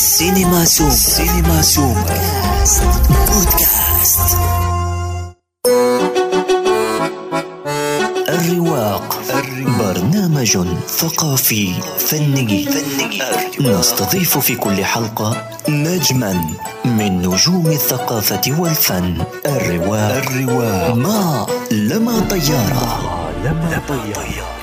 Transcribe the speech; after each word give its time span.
سينما 0.00 0.64
سوم 0.64 0.90
سينما 0.90 1.62
سوم 1.62 2.04
بودكاست 3.28 4.36
الرواق. 8.28 9.20
برنامج 9.78 10.58
ثقافي 10.88 11.72
فني. 11.98 12.68
نستضيف 13.60 14.38
في 14.38 14.56
كل 14.56 14.84
حلقة 14.84 15.48
نجما 15.68 16.44
من 16.84 17.18
نجوم 17.18 17.66
الثقافة 17.66 18.40
والفن. 18.58 19.24
الرواق. 19.46 20.16
الرواق 20.16 20.94
ما 20.94 21.46
لما 21.70 22.20
طيارة. 22.20 23.00
لما 23.44 23.82
طيارة. 23.88 24.59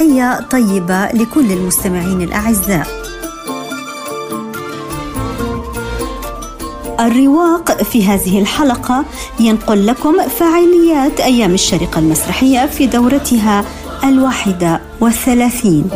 تحية 0.00 0.40
طيبة 0.40 1.06
لكل 1.06 1.52
المستمعين 1.52 2.22
الأعزاء. 2.22 2.86
الرواق 7.00 7.82
في 7.82 8.06
هذه 8.06 8.40
الحلقة 8.40 9.04
ينقل 9.40 9.86
لكم 9.86 10.28
فعاليات 10.28 11.20
أيام 11.20 11.54
الشرقة 11.54 11.98
المسرحية 11.98 12.66
في 12.66 12.86
دورتها 12.86 13.64
الواحدة 14.04 14.80
والثلاثين. 15.00 15.90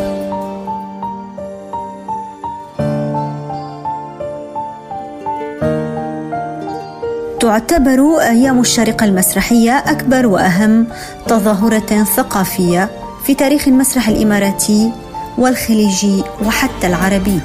تعتبر 7.39 8.19
أيام 8.19 8.59
الشارقة 8.59 9.05
المسرحية 9.05 9.71
أكبر 9.71 10.27
وأهم 10.27 10.87
تظاهرة 11.27 12.03
ثقافية 12.03 13.04
في 13.25 13.35
تاريخ 13.35 13.67
المسرح 13.67 14.07
الإماراتي 14.07 14.91
والخليجي 15.37 16.23
وحتى 16.45 16.87
العربي. 16.87 17.39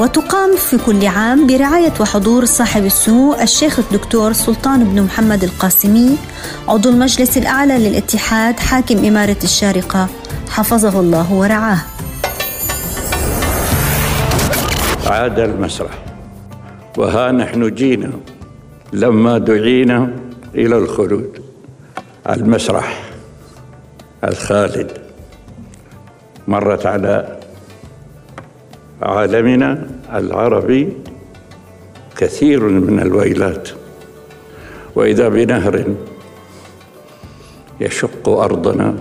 وتقام 0.00 0.56
في 0.56 0.78
كل 0.86 1.06
عام 1.06 1.46
برعاية 1.46 1.92
وحضور 2.00 2.44
صاحب 2.44 2.84
السمو 2.84 3.34
الشيخ 3.34 3.78
الدكتور 3.78 4.32
سلطان 4.32 4.84
بن 4.84 5.02
محمد 5.02 5.44
القاسمي 5.44 6.16
عضو 6.68 6.88
المجلس 6.88 7.38
الأعلى 7.38 7.78
للاتحاد 7.78 8.60
حاكم 8.60 9.04
إمارة 9.04 9.36
الشارقة 9.44 10.08
حفظه 10.50 11.00
الله 11.00 11.32
ورعاه 11.32 11.78
عاد 15.06 15.38
المسرح 15.38 16.04
وها 16.98 17.32
نحن 17.32 17.74
جينا 17.74 18.10
لما 18.92 19.38
دعينا 19.38 20.10
إلى 20.54 20.76
الخلود. 20.76 21.42
المسرح 22.30 23.10
الخالد 24.24 24.92
مرت 26.48 26.86
على 26.86 27.38
عالمنا 29.02 29.86
العربي 30.14 30.92
كثير 32.16 32.64
من 32.64 33.00
الويلات. 33.00 33.68
وإذا 34.94 35.28
بنهر 35.28 35.84
يشق 37.80 38.28
أرضنا 38.28 38.94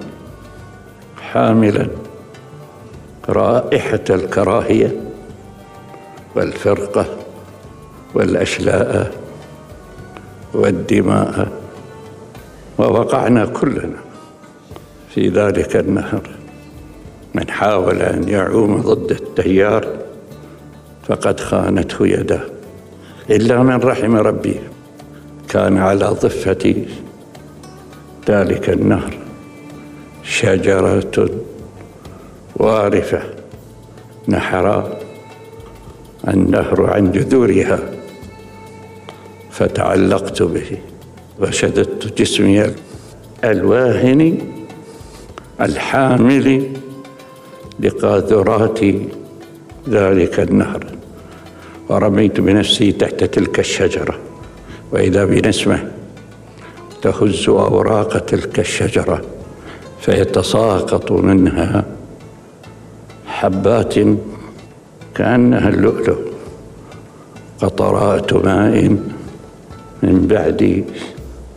حاملا 1.22 1.88
رائحة 3.30 4.04
الكراهية 4.09 5.02
والفرقة 6.36 7.06
والأشلاء 8.14 9.22
والدماء 10.54 11.52
ووقعنا 12.78 13.46
كلنا 13.46 13.97
في 15.09 15.30
ذلك 15.30 15.75
النهر. 15.75 16.30
من 17.36 17.50
حاول 17.50 18.02
أن 18.02 18.30
يعوم 18.30 18.81
ضد 18.81 19.12
التيار 19.12 19.88
فقد 21.08 21.40
خانته 21.40 22.08
يداه 22.08 22.42
إلا 23.30 23.63
من 23.63 23.75
رحم 23.75 24.16
ربي 24.16 24.56
كان 25.50 25.78
على 25.78 26.06
ضفه 26.06 26.75
ذلك 28.30 28.69
النهر 28.69 29.18
شجرة 30.24 31.30
وارفة 32.56 33.22
نحر 34.28 34.97
النهر 36.28 36.94
عن 36.94 37.12
جذورها 37.12 37.80
فتعلقت 39.53 40.41
به 40.41 40.78
وشددت 41.40 42.22
جسمي 42.22 42.66
الواهن 43.44 44.38
الحامل 45.62 46.69
لقاذورات 47.80 48.80
ذلك 49.90 50.40
النهر 50.40 50.86
ورميت 51.90 52.40
بنفسي 52.40 52.92
تحت 52.92 53.24
تلك 53.24 53.59
الشجرة 53.59 54.19
وإذا 54.92 55.25
بنسمة 55.25 55.92
تهز 57.02 57.50
أوراق 57.50 58.18
تلك 58.18 58.59
الشجرة 58.59 59.22
فيتساقط 60.02 61.12
منها 61.12 61.86
حبات 63.25 63.96
كأنها 65.16 65.69
اللؤلؤ 65.69 66.18
قطرات 67.62 68.34
ماء 68.34 68.97
من 70.03 70.28
بعد 70.28 70.84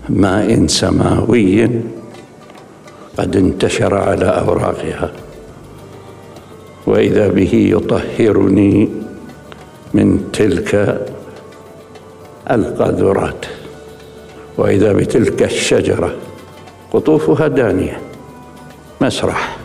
ماء 0.08 0.66
سماوي 0.66 1.68
قد 3.18 3.36
انتشر 3.36 3.94
على 3.94 4.24
أوراقها 4.24 5.12
وإذا 6.86 7.28
به 7.28 7.50
يطهرني 7.54 8.88
من 9.94 10.28
تلك 10.32 11.00
القاذورات 12.50 13.46
وإذا 14.58 14.92
بتلك 14.92 15.42
الشجرة 15.42 16.14
قطوفها 16.92 17.48
دانية 17.48 18.00
مسرح 19.00 19.56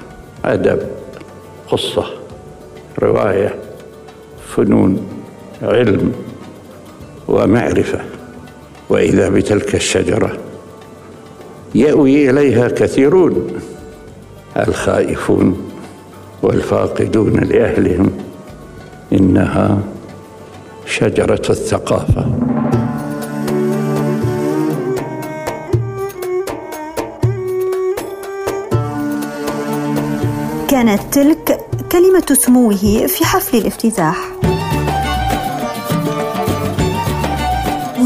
أدب 0.46 0.80
قصة 1.68 2.06
رواية 3.00 3.56
فنون 4.56 5.08
علم 5.62 6.14
ومعرفة. 7.28 8.11
وإذا 8.92 9.30
بتلك 9.30 9.76
الشجرة 9.76 10.38
يأوي 11.76 12.30
إليها 12.30 12.68
كثيرون 12.68 13.48
الخائفون 14.58 15.72
والفاقدون 16.42 17.40
لأهلهم 17.40 18.12
إنها 19.14 19.80
شجرة 20.86 21.42
الثقافة. 21.50 22.26
كانت 30.68 31.02
تلك 31.12 31.60
كلمة 31.92 32.26
سموه 32.34 33.08
في 33.08 33.26
حفل 33.26 33.58
الافتتاح. 33.58 34.18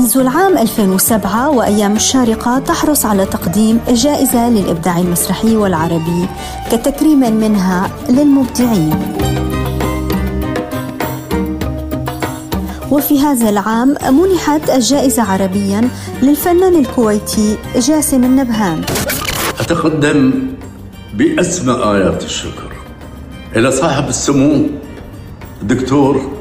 منذ 0.05 0.17
العام 0.17 0.57
2007 0.57 1.49
وأيام 1.49 1.95
الشارقة 1.95 2.59
تحرص 2.59 3.05
على 3.05 3.25
تقديم 3.25 3.79
جائزة 3.89 4.49
للإبداع 4.49 4.99
المسرحي 4.99 5.55
والعربي 5.55 6.27
كتكريم 6.71 7.19
منها 7.19 7.89
للمبدعين. 8.09 8.99
وفي 12.91 13.19
هذا 13.19 13.49
العام 13.49 13.95
منحت 14.11 14.69
الجائزة 14.69 15.23
عربيا 15.23 15.89
للفنان 16.21 16.75
الكويتي 16.75 17.57
جاسم 17.75 18.23
النبهان. 18.23 18.81
أتقدم 19.59 20.47
بأسمى 21.13 21.73
آيات 21.73 22.23
الشكر. 22.23 22.71
إلى 23.55 23.71
صاحب 23.71 24.07
السمو 24.07 24.65
الدكتور 25.61 26.31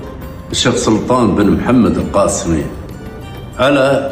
الشيخ 0.50 0.76
سلطان 0.76 1.34
بن 1.34 1.50
محمد 1.50 1.96
القاسمي. 1.96 2.64
على 3.58 4.10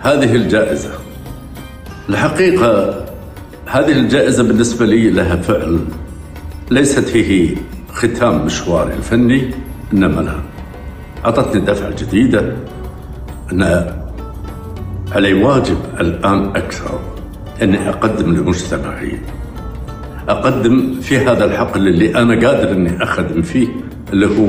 هذه 0.00 0.34
الجائزة. 0.36 0.90
الحقيقة 2.08 3.04
هذه 3.66 3.92
الجائزة 3.92 4.42
بالنسبة 4.42 4.86
لي 4.86 5.10
لها 5.10 5.36
فعل 5.36 5.78
ليست 6.70 7.16
هي 7.16 7.48
ختام 7.92 8.44
مشواري 8.44 8.94
الفني 8.94 9.50
إنما 9.92 10.20
لها 10.20 10.42
أعطتني 11.24 11.60
دفعة 11.60 11.90
جديدة 12.02 12.56
أن 13.52 13.92
علي 15.12 15.32
واجب 15.34 15.76
الآن 16.00 16.44
أكثر 16.56 17.00
أني 17.62 17.88
أقدم 17.88 18.34
لمجتمعي. 18.34 19.20
أقدم 20.28 21.00
في 21.00 21.18
هذا 21.18 21.44
الحقل 21.44 21.88
اللي 21.88 22.14
أنا 22.16 22.48
قادر 22.48 22.72
أني 22.72 23.02
أخدم 23.02 23.42
فيه 23.42 23.68
اللي 24.12 24.26
هو 24.26 24.48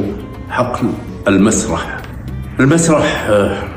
حقل 0.49 0.87
المسرح. 1.27 2.01
المسرح 2.59 3.27
آه، 3.29 3.70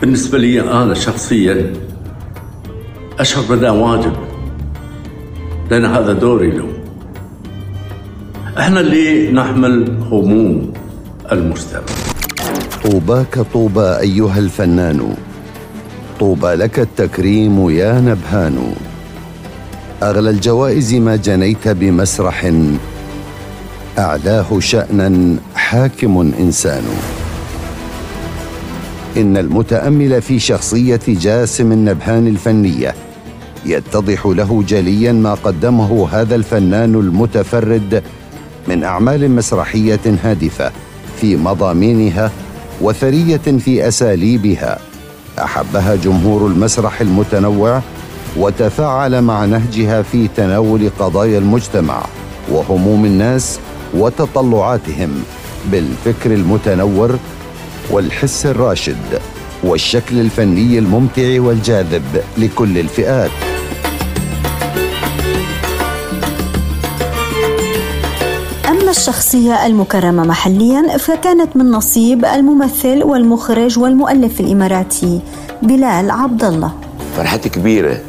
بالنسبة 0.00 0.38
لي 0.38 0.60
أنا 0.60 0.94
شخصيا 0.94 1.72
أشعر 3.18 3.42
بأنه 3.42 3.72
واجب 3.72 4.12
لأن 5.70 5.84
هذا 5.84 6.12
دوري 6.12 6.50
له. 6.50 6.68
إحنا 8.58 8.80
اللي 8.80 9.32
نحمل 9.32 9.98
هموم 10.10 10.72
المجتمع. 11.32 11.82
طوباك 12.84 13.38
طوبى 13.52 13.80
أيها 13.80 14.38
الفنان. 14.38 15.14
طوبى 16.20 16.46
لك 16.46 16.78
التكريم 16.78 17.70
يا 17.70 18.00
نبهان. 18.00 18.72
أغلى 20.02 20.30
الجوائز 20.30 20.94
ما 20.94 21.16
جنيت 21.16 21.68
بمسرح 21.68 22.52
أعلاه 23.98 24.60
شأنا 24.60 25.36
حاكم 25.54 26.32
إنسان. 26.40 26.84
إن 29.16 29.36
المتأمل 29.36 30.22
في 30.22 30.38
شخصية 30.38 31.00
جاسم 31.08 31.72
النبهان 31.72 32.26
الفنية 32.26 32.94
يتضح 33.66 34.26
له 34.26 34.64
جليا 34.68 35.12
ما 35.12 35.34
قدمه 35.34 36.08
هذا 36.12 36.34
الفنان 36.34 36.94
المتفرد 36.94 38.02
من 38.68 38.84
أعمال 38.84 39.30
مسرحية 39.30 40.00
هادفة 40.24 40.70
في 41.20 41.36
مضامينها 41.36 42.30
وثرية 42.80 43.36
في 43.36 43.88
أساليبها. 43.88 44.78
أحبها 45.38 45.94
جمهور 45.94 46.46
المسرح 46.46 47.00
المتنوع 47.00 47.80
وتفاعل 48.36 49.22
مع 49.22 49.44
نهجها 49.44 50.02
في 50.02 50.28
تناول 50.36 50.90
قضايا 50.98 51.38
المجتمع 51.38 52.02
وهموم 52.52 53.04
الناس 53.04 53.58
وتطلعاتهم 53.94 55.10
بالفكر 55.72 56.34
المتنور 56.34 57.18
والحس 57.90 58.46
الراشد 58.46 59.20
والشكل 59.64 60.20
الفني 60.20 60.78
الممتع 60.78 61.40
والجاذب 61.40 62.22
لكل 62.38 62.78
الفئات. 62.78 63.30
أما 68.68 68.90
الشخصية 68.90 69.66
المكرمة 69.66 70.24
محليا 70.24 70.96
فكانت 70.96 71.56
من 71.56 71.70
نصيب 71.70 72.24
الممثل 72.24 73.02
والمخرج 73.02 73.78
والمؤلف 73.78 74.40
الإماراتي 74.40 75.20
بلال 75.62 76.10
عبد 76.10 76.44
الله 76.44 76.72
فرحتي 77.16 77.48
كبيرة 77.48 78.00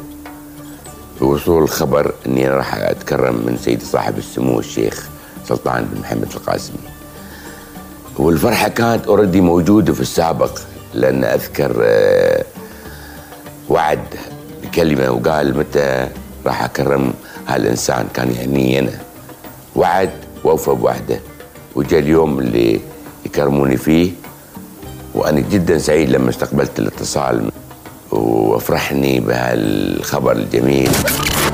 بوصول 1.20 1.62
الخبر 1.62 2.14
أني 2.26 2.48
راح 2.48 2.74
أتكرم 2.74 3.34
من 3.34 3.58
سيدي 3.64 3.84
صاحب 3.84 4.18
السمو 4.18 4.58
الشيخ 4.58 5.08
سلطان 5.48 5.84
بن 5.92 6.00
محمد 6.00 6.28
القاسمي. 6.34 6.99
والفرحة 8.20 8.68
كانت 8.68 9.06
اوريدي 9.06 9.40
موجودة 9.40 9.92
في 9.92 10.00
السابق 10.00 10.58
لأن 10.94 11.24
أذكر 11.24 11.76
آه، 11.82 12.44
وعد 13.68 14.04
بكلمة 14.62 15.10
وقال 15.10 15.58
متى 15.58 16.08
راح 16.46 16.62
أكرم 16.64 17.14
هالإنسان 17.48 18.06
كان 18.14 18.32
يعني 18.32 18.78
أنا. 18.78 18.90
وعد 19.76 20.10
وأوفى 20.44 20.70
بوعده 20.70 21.20
وجاء 21.74 22.00
اليوم 22.00 22.38
اللي 22.38 22.80
يكرموني 23.26 23.76
فيه 23.76 24.12
وأنا 25.14 25.40
جدا 25.40 25.78
سعيد 25.78 26.10
لما 26.10 26.30
استقبلت 26.30 26.78
الاتصال 26.78 27.50
وافرحني 28.10 29.20
بهالخبر 29.20 30.32
الجميل. 30.32 30.90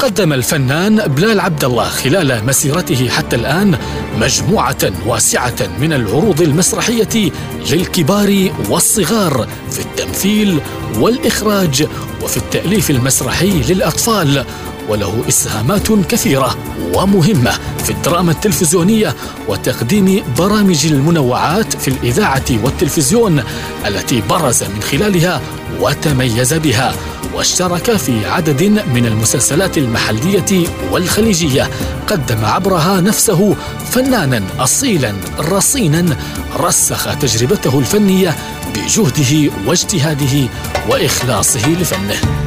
قدم 0.06 0.32
الفنان 0.32 0.96
بلال 0.96 1.40
عبد 1.40 1.64
الله 1.64 1.88
خلال 1.88 2.46
مسيرته 2.46 3.08
حتى 3.08 3.36
الآن 3.36 3.78
مجموعة 4.18 4.92
واسعة 5.06 5.56
من 5.80 5.92
العروض 5.92 6.42
المسرحية 6.42 7.30
للكبار 7.70 8.50
والصغار 8.68 9.48
في 9.70 9.80
التمثيل 9.80 10.60
والإخراج 10.94 11.86
وفي 12.22 12.36
التأليف 12.36 12.90
المسرحي 12.90 13.62
للأطفال. 13.68 14.44
وله 14.88 15.24
إسهامات 15.28 15.92
كثيرة 15.92 16.56
ومهمة 16.94 17.52
في 17.84 17.90
الدراما 17.90 18.32
التلفزيونية 18.32 19.14
وتقديم 19.48 20.22
برامج 20.38 20.86
المنوعات 20.86 21.76
في 21.76 21.88
الإذاعة 21.88 22.44
والتلفزيون 22.62 23.42
التي 23.86 24.22
برز 24.30 24.62
من 24.62 24.82
خلالها 24.82 25.40
وتميز 25.80 26.54
بها 26.54 26.94
واشترك 27.34 27.96
في 27.96 28.26
عدد 28.26 28.62
من 28.94 29.06
المسلسلات 29.06 29.78
المحلية 29.78 30.66
والخليجية 30.90 31.70
قدم 32.06 32.44
عبرها 32.44 33.00
نفسه 33.00 33.56
فنانا 33.90 34.42
اصيلا 34.58 35.14
رصينا 35.38 36.16
رسخ 36.56 37.18
تجربته 37.18 37.78
الفنية 37.78 38.36
بجهده 38.74 39.52
واجتهاده 39.66 40.48
وإخلاصه 40.88 41.68
لفنه. 41.68 42.45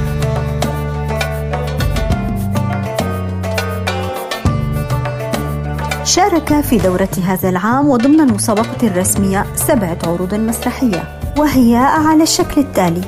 شارك 6.20 6.62
في 6.62 6.78
دورة 6.78 7.10
هذا 7.26 7.50
العام 7.50 7.90
وضمن 7.90 8.20
المسابقة 8.20 8.88
الرسمية 8.88 9.46
سبعة 9.56 9.98
عروض 10.04 10.36
مسرحية 10.36 11.04
وهي 11.38 11.76
على 11.76 12.24
الشكل 12.24 12.62
التالي 12.62 13.02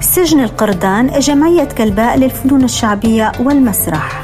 سجن 0.00 0.40
القردان 0.40 1.18
جمعية 1.18 1.64
كلباء 1.64 2.18
للفنون 2.18 2.64
الشعبية 2.64 3.32
والمسرح. 3.40 4.22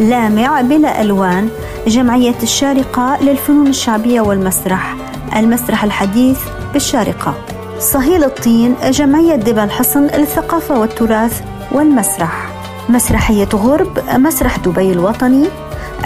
لامع 0.00 0.60
بلا 0.60 1.02
ألوان 1.02 1.48
جمعية 1.86 2.34
الشارقة 2.42 3.22
للفنون 3.22 3.66
الشعبية 3.66 4.20
والمسرح 4.20 4.96
المسرح 5.36 5.84
الحديث 5.84 6.38
بالشارقة. 6.72 7.34
صهيل 7.78 8.24
الطين 8.24 8.74
جمعية 8.84 9.36
دبا 9.36 9.64
الحصن 9.64 10.06
للثقافة 10.06 10.80
والتراث 10.80 11.42
والمسرح. 11.72 12.48
مسرحية 12.88 13.48
غرب 13.54 13.98
مسرح 14.16 14.56
دبي 14.56 14.92
الوطني 14.92 15.46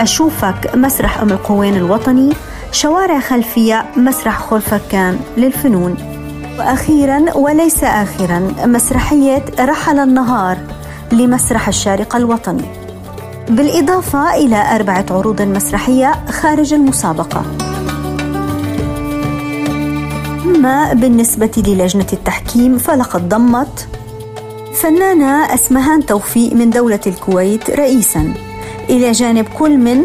أشوفك 0.01 0.71
مسرح 0.75 1.21
أم 1.21 1.31
القوين 1.31 1.77
الوطني 1.77 2.33
شوارع 2.73 3.21
خلفية 3.21 3.85
مسرح 3.97 4.41
خلفكان 4.41 5.19
للفنون. 5.37 5.97
وأخيرا 6.59 7.37
وليس 7.37 7.85
آخرا 7.85 8.53
مسرحية 8.65 9.45
رحل 9.61 9.99
النهار 9.99 10.59
لمسرح 11.13 11.69
الشارقة 11.69 12.17
الوطني. 12.17 12.65
بالإضافة 13.49 14.35
إلى 14.35 14.77
أربعة 14.77 15.07
عروض 15.11 15.43
مسرحية 15.43 16.25
خارج 16.29 16.75
المسابقة. 16.75 17.43
أما 20.45 20.93
بالنسبة 20.93 21.63
للجنة 21.67 22.07
التحكيم 22.13 22.79
فلقد 22.79 23.29
ضمت 23.29 23.89
فنانة 24.75 25.55
أسمهان 25.55 26.07
توفيق 26.07 26.53
من 26.53 26.71
دولة 26.71 27.01
الكويت 27.07 27.71
رئيساً. 27.71 28.50
إلى 28.91 29.13
جانب 29.13 29.47
كل 29.59 29.79
من 29.79 30.05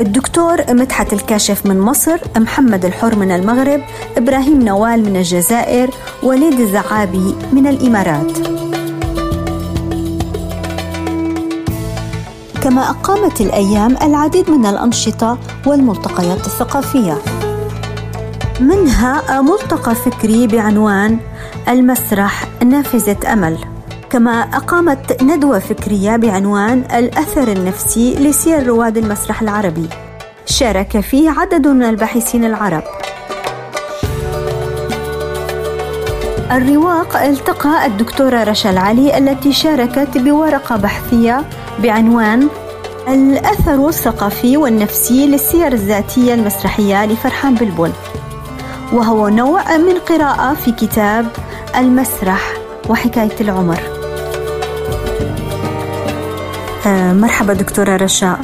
الدكتور 0.00 0.56
مدحت 0.68 1.12
الكاشف 1.12 1.66
من 1.66 1.80
مصر 1.80 2.18
محمد 2.36 2.84
الحر 2.84 3.16
من 3.16 3.30
المغرب 3.30 3.80
إبراهيم 4.16 4.62
نوال 4.62 5.04
من 5.04 5.16
الجزائر 5.16 5.90
وليد 6.22 6.60
الزعابي 6.60 7.34
من 7.52 7.66
الإمارات. 7.66 8.32
كما 12.62 12.90
أقامت 12.90 13.40
الأيام 13.40 13.96
العديد 14.02 14.50
من 14.50 14.66
الأنشطة 14.66 15.38
والملتقيات 15.66 16.46
الثقافية. 16.46 17.18
منها 18.60 19.40
ملتقى 19.40 19.94
فكري 19.94 20.46
بعنوان 20.46 21.18
المسرح 21.68 22.44
نافذة 22.64 23.32
أمل. 23.32 23.75
كما 24.10 24.40
أقامت 24.40 25.22
ندوة 25.22 25.58
فكرية 25.58 26.16
بعنوان 26.16 26.84
الأثر 26.94 27.48
النفسي 27.48 28.14
لسير 28.14 28.66
رواد 28.66 28.96
المسرح 28.96 29.42
العربي. 29.42 29.88
شارك 30.46 31.00
فيه 31.00 31.30
عدد 31.30 31.66
من 31.66 31.82
الباحثين 31.82 32.44
العرب. 32.44 32.82
الرواق 36.52 37.16
التقى 37.16 37.86
الدكتورة 37.86 38.44
رشا 38.44 38.70
العلي 38.70 39.18
التي 39.18 39.52
شاركت 39.52 40.18
بورقة 40.18 40.76
بحثية 40.76 41.42
بعنوان 41.82 42.48
الأثر 43.08 43.88
الثقافي 43.88 44.56
والنفسي 44.56 45.26
للسير 45.26 45.72
الذاتية 45.72 46.34
المسرحية 46.34 47.06
لفرحان 47.06 47.54
بلبل. 47.54 47.92
وهو 48.92 49.28
نوع 49.28 49.76
من 49.76 49.98
قراءة 49.98 50.54
في 50.54 50.72
كتاب 50.72 51.26
المسرح 51.76 52.52
وحكاية 52.88 53.40
العمر. 53.40 53.95
مرحبا 56.86 57.52
دكتورة 57.52 57.96
رشا. 57.96 58.38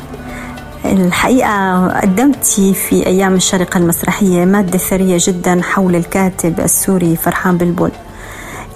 الحقيقة 0.84 1.86
قدمتي 1.88 2.74
في 2.74 3.06
أيام 3.06 3.34
الشارقة 3.34 3.78
المسرحية 3.78 4.44
مادة 4.44 4.78
ثرية 4.78 5.16
جدا 5.20 5.62
حول 5.62 5.96
الكاتب 5.96 6.60
السوري 6.60 7.16
فرحان 7.16 7.58
بلبل. 7.58 7.90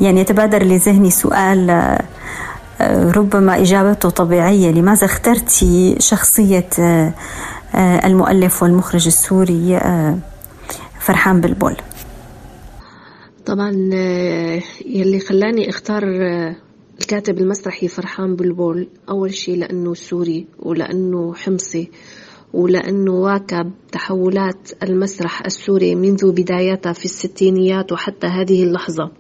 يعني 0.01 0.21
يتبادر 0.21 0.63
لذهني 0.63 1.11
سؤال 1.11 1.71
آه، 1.71 3.11
ربما 3.11 3.61
إجابته 3.63 4.11
طبيعية. 4.11 4.71
لماذا 4.71 5.05
اخترتي 5.05 5.97
شخصية 5.99 6.69
آه، 6.79 7.13
المؤلف 8.07 8.63
والمخرج 8.63 9.07
السوري 9.07 9.81
فرحان 11.01 11.41
بلبل؟ 11.41 11.77
طبعا 13.47 13.91
آه، 13.95 14.61
يلي 14.87 15.21
خلاني 15.21 15.71
أختار 15.71 16.03
آه، 16.05 16.57
الكاتب 17.01 17.39
المسرحي 17.39 17.89
فرحان 17.89 18.37
بلبل 18.37 18.89
أول 19.09 19.35
شيء 19.35 19.57
لأنه 19.59 19.95
سوري 19.95 20.47
ولأنه 20.59 21.35
حمصي 21.35 21.91
ولأنه 22.53 23.13
واكب 23.13 23.73
تحولات 23.93 24.71
المسرح 24.83 25.45
السوري 25.47 25.95
منذ 25.95 26.33
بدايته 26.33 26.93
في 26.93 27.05
الستينيات 27.05 27.93
وحتى 27.93 28.27
هذه 28.27 28.63
اللحظة. 28.63 29.11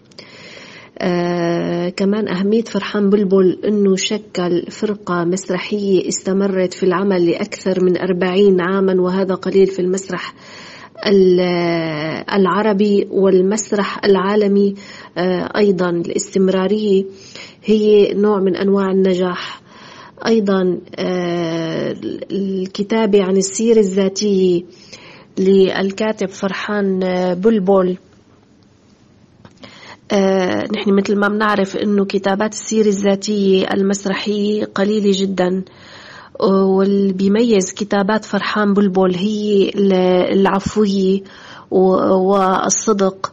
آه 0.98 1.88
كمان 1.88 2.28
أهمية 2.28 2.62
فرحان 2.62 3.10
بلبل 3.10 3.60
أنه 3.64 3.96
شكل 3.96 4.66
فرقة 4.70 5.24
مسرحية 5.24 6.08
استمرت 6.08 6.74
في 6.74 6.82
العمل 6.82 7.26
لأكثر 7.26 7.84
من 7.84 7.96
أربعين 7.98 8.60
عاما 8.60 9.00
وهذا 9.00 9.34
قليل 9.34 9.66
في 9.66 9.78
المسرح 9.78 10.34
العربي 12.34 13.08
والمسرح 13.10 14.04
العالمي 14.04 14.74
آه 15.18 15.52
أيضا. 15.56 15.90
الاستمرارية 15.90 17.04
هي 17.66 18.14
نوع 18.14 18.40
من 18.40 18.56
أنواع 18.56 18.90
النجاح. 18.90 19.60
أيضا 20.26 20.80
آه 20.96 21.96
الكتابة 22.30 23.22
عن 23.24 23.36
السيرة 23.36 23.78
الذاتية 23.78 24.62
للكاتب 25.38 26.28
فرحان 26.28 27.02
آه، 27.02 27.34
بلبل. 27.34 27.96
آه 30.12 30.64
نحن 30.76 30.94
مثل 30.94 31.16
ما 31.16 31.28
بنعرف 31.28 31.76
إنه 31.76 32.04
كتابات 32.04 32.52
السيرة 32.52 32.88
الذاتية 32.88 33.66
المسرحية 33.74 34.64
قليلة 34.64 35.10
جدا. 35.14 35.64
واللي 36.40 37.12
بيميز 37.12 37.72
كتابات 37.72 38.24
فرحان 38.24 38.74
بلبل 38.74 39.14
هي 39.14 39.70
العفوية 40.32 41.20
والصدق. 41.70 43.32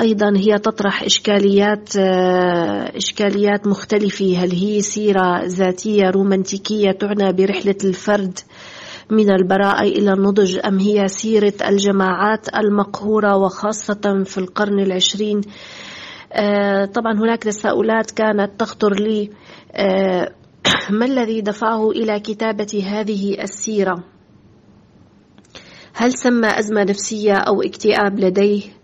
أيضا 0.00 0.36
هي 0.36 0.58
تطرح 0.58 1.02
إشكاليات 1.02 1.96
آه، 1.96 2.96
إشكاليات 2.96 3.66
مختلفة. 3.66 4.36
هل 4.38 4.52
هي 4.52 4.80
سيرة 4.80 5.44
ذاتية 5.44 6.10
رومانتيكية 6.10 6.90
تعنى 6.92 7.32
برحلة 7.32 7.76
الفرد 7.84 8.38
من 9.10 9.30
البراءة 9.30 9.82
إلى 9.82 10.12
النضج 10.12 10.58
أم 10.66 10.78
هي 10.78 11.08
سيرة 11.08 11.52
الجماعات 11.68 12.54
المقهورة 12.58 13.36
وخاصة 13.36 14.22
في 14.24 14.38
القرن 14.38 14.80
العشرين؟ 14.80 15.40
آه، 16.32 16.84
طبعا 16.84 17.12
هناك 17.12 17.42
تساؤلات 17.42 18.10
كانت 18.10 18.60
تخطر 18.60 18.94
لي. 18.94 19.30
ما 20.90 21.04
الذي 21.06 21.40
دفعه 21.40 21.90
إلى 21.90 22.20
كتابة 22.20 22.84
هذه 22.86 23.42
السيرة؟ 23.42 24.04
هل 25.92 26.12
سمى 26.12 26.58
أزمة 26.58 26.84
نفسية 26.84 27.34
أو 27.34 27.62
اكتئاب 27.62 28.20
لديه؟ 28.20 28.79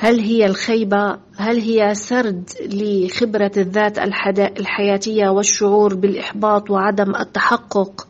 هل 0.00 0.20
هي 0.20 0.46
الخيبة 0.46 1.16
هل 1.36 1.60
هي 1.60 1.94
سرد 1.94 2.50
لخبرة 2.60 3.50
الذات 3.56 3.98
الحياتية 4.38 5.28
والشعور 5.28 5.94
بالإحباط 5.94 6.70
وعدم 6.70 7.16
التحقق 7.16 8.06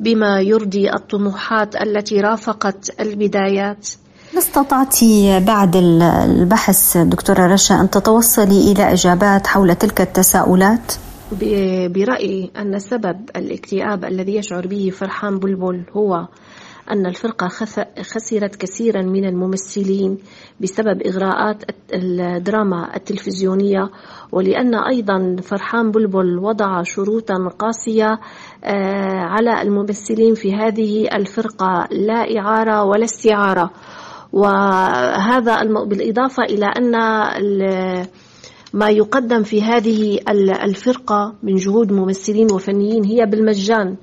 بما 0.00 0.40
يرضي 0.40 0.92
الطموحات 0.92 1.76
التي 1.76 2.20
رافقت 2.20 3.00
البدايات 3.00 3.88
استطعت 4.38 4.96
بعد 5.46 5.76
البحث 5.76 6.96
دكتورة 6.96 7.46
رشا 7.46 7.74
أن 7.74 7.90
تتوصلي 7.90 8.72
إلى 8.72 8.92
إجابات 8.92 9.46
حول 9.46 9.74
تلك 9.74 10.00
التساؤلات؟ 10.00 10.92
برأيي 11.88 12.50
أن 12.56 12.78
سبب 12.78 13.16
الاكتئاب 13.36 14.04
الذي 14.04 14.36
يشعر 14.36 14.66
به 14.66 14.90
فرحان 14.94 15.38
بلبل 15.38 15.82
هو 15.96 16.28
أن 16.90 17.06
الفرقة 17.06 17.48
خسرت 18.02 18.56
كثيرا 18.56 19.02
من 19.02 19.24
الممثلين 19.24 20.18
بسبب 20.60 21.02
إغراءات 21.02 21.62
الدراما 21.94 22.96
التلفزيونية 22.96 23.90
ولأن 24.32 24.74
أيضا 24.74 25.36
فرحان 25.42 25.90
بلبل 25.90 26.38
وضع 26.38 26.82
شروطا 26.82 27.48
قاسية 27.58 28.20
آه، 28.64 29.20
على 29.20 29.62
الممثلين 29.62 30.34
في 30.34 30.54
هذه 30.54 31.08
الفرقة 31.16 31.88
لا 31.90 32.38
إعارة 32.38 32.84
ولا 32.84 33.04
استعارة. 33.04 33.70
وهذا 34.32 35.62
بالإضافة 35.84 36.42
إلى 36.42 36.66
أن 36.66 36.94
ما 38.74 38.88
يقدم 38.90 39.42
في 39.42 39.62
هذه 39.62 40.18
الفرقة 40.64 41.34
من 41.42 41.54
جهود 41.54 41.92
ممثلين 41.92 42.52
وفنيين 42.52 43.04
هي 43.04 43.26
بالمجان. 43.26 43.96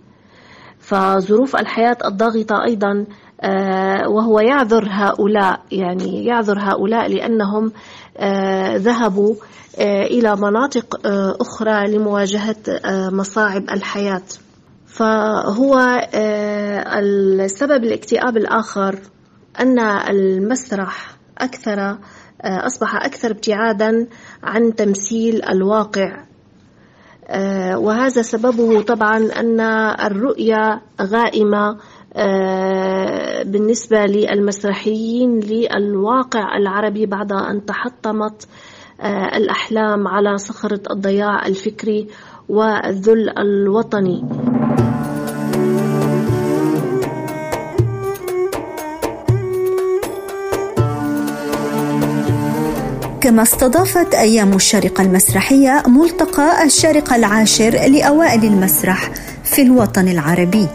فظروف 0.92 1.56
الحياة 1.56 1.98
الضاغطة 2.06 2.64
أيضا 2.64 3.06
آه، 3.42 4.10
وهو 4.10 4.40
يعذر 4.40 4.88
هؤلاء 4.90 5.62
يعني 5.72 6.26
يعذر 6.26 6.60
هؤلاء 6.60 7.08
لأنهم 7.08 7.72
آه، 8.18 8.76
ذهبوا 8.78 9.36
آه، 9.80 10.04
إلى 10.04 10.36
مناطق 10.36 11.00
أخرى 11.42 11.92
لمواجهة 11.92 12.56
مصاعب 13.10 13.70
الحياة. 13.70 14.22
فهو 14.86 16.02
السبب 16.96 17.84
الاكتئاب 17.84 18.38
الآخر 18.38 19.00
أن 19.60 19.80
المسرح 20.10 21.18
أكثر 21.38 21.98
أصبح 22.44 22.96
أكثر 22.96 23.32
ابتعادا 23.32 24.08
عن 24.44 24.76
تمثيل 24.76 25.46
الواقع. 25.50 26.31
وهذا 27.76 28.22
سببه 28.22 28.82
طبعا 28.82 29.18
أن 29.18 29.60
الرؤية 30.06 30.82
غائمة 31.02 31.78
آه، 32.14 33.44
بالنسبة 33.44 34.06
للمسرحيين 34.06 35.40
للواقع 35.40 36.58
العربي 36.58 37.06
بعد 37.06 37.32
أن 37.32 37.66
تحطمت 37.66 38.48
آه، 39.02 39.38
الأحلام 39.38 40.08
على 40.08 40.38
صخرة 40.38 40.82
الضياع 40.92 41.48
الفكري 41.48 42.08
والذل 42.50 43.30
الوطني. 43.40 44.24
كما 53.22 53.42
استضافت 53.42 54.14
أيام 54.16 54.54
الشارقة 54.54 55.02
المسرحية 55.02 55.84
ملتقى 55.88 56.66
الشارقة 56.66 57.16
العاشر 57.16 57.70
لأوائل 57.70 58.46
المسرح 58.46 59.12
في 59.44 59.62
الوطن 59.62 60.08
العربي. 60.08 60.68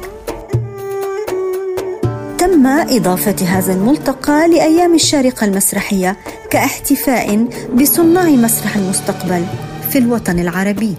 تم 2.39 2.67
إضافة 2.67 3.47
هذا 3.47 3.73
الملتقى 3.73 4.49
لأيام 4.49 4.95
الشارقة 4.95 5.45
المسرحية 5.45 6.17
كاحتفاء 6.51 7.49
بصناع 7.75 8.25
مسرح 8.25 8.77
المستقبل 8.77 9.45
في 9.91 9.99
الوطن 9.99 10.39
العربي. 10.39 10.95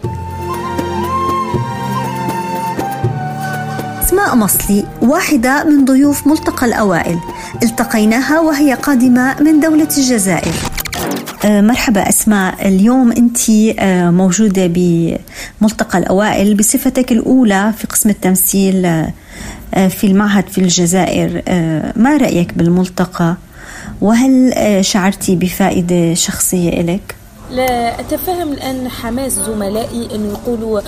أسماء 4.03 4.35
مصلي 4.35 4.85
واحدة 5.01 5.63
من 5.63 5.85
ضيوف 5.85 6.27
ملتقى 6.27 6.65
الأوائل 6.65 7.19
التقيناها 7.63 8.39
وهي 8.39 8.73
قادمة 8.73 9.41
من 9.41 9.59
دولة 9.59 9.89
الجزائر. 9.97 10.76
مرحبا 11.45 12.09
أسماء. 12.09 12.67
اليوم 12.67 13.11
أنت 13.11 13.49
آه، 13.79 14.09
موجودة 14.09 14.67
بملتقى 14.67 15.97
الأوائل 15.97 16.55
بصفتك 16.55 17.11
الأولى 17.11 17.73
في 17.77 17.87
قسم 17.87 18.09
التمثيل 18.09 18.85
آه، 18.85 19.87
في 19.87 20.07
المعهد 20.07 20.47
في 20.47 20.57
الجزائر. 20.57 21.41
ما 21.95 22.17
رأيك 22.17 22.53
بالملتقى؟ 22.53 23.35
وهل 24.01 24.53
شعرتي 24.81 25.35
بفائدة 25.35 26.13
شخصية 26.13 26.81
لك؟ 26.81 27.15
لا 27.51 27.99
أتفهم 27.99 28.51
الآن 28.51 28.89
حماس 28.89 29.31
زملائي 29.31 30.15
أن 30.15 30.29
يقولوا 30.29 30.81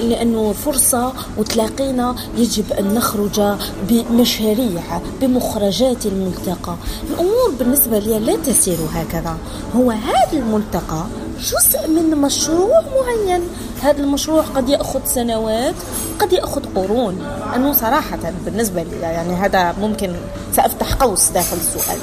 لأنه 0.00 0.52
فرصة 0.52 1.12
وتلاقينا 1.38 2.16
يجب 2.36 2.72
أن 2.72 2.94
نخرج 2.94 3.40
بمشاريع 3.88 5.00
بمخرجات 5.20 6.06
الملتقى. 6.06 6.74
الأمور 7.10 7.50
بالنسبة 7.58 7.98
لي 7.98 8.18
لا 8.18 8.36
تسير 8.36 8.78
هكذا. 8.94 9.36
هو 9.76 9.90
هذا 9.90 10.32
الملتقى 10.32 11.04
جزء 11.40 11.88
من 11.88 12.18
مشروع 12.18 12.80
معين. 12.80 13.42
هذا 13.82 14.00
المشروع 14.00 14.42
قد 14.42 14.68
يأخذ 14.68 15.00
سنوات 15.04 15.74
قد 16.18 16.32
يأخذ 16.32 16.62
قرون. 16.74 17.22
أنه 17.56 17.72
صراحة 17.72 18.32
بالنسبة 18.44 18.82
لي 18.82 18.96
يعني 19.00 19.34
هذا 19.34 19.74
ممكن 19.80 20.12
سأفتح 20.56 20.94
قوس 20.94 21.28
داخل 21.28 21.56
السؤال. 21.56 21.98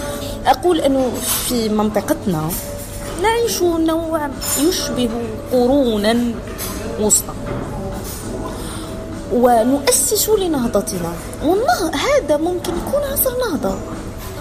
أقول 0.45 0.79
أنه 0.79 1.11
في 1.47 1.69
منطقتنا 1.69 2.49
نعيش 3.21 3.63
نوع 3.63 4.29
يشبه 4.61 5.09
قرونا 5.51 6.17
وسطى 7.01 7.33
ونؤسس 9.33 10.29
لنهضتنا. 10.29 11.13
والنهض 11.43 11.95
هذا 11.95 12.37
ممكن 12.37 12.73
يكون 12.77 13.03
عصر 13.11 13.31
نهضة. 13.49 13.77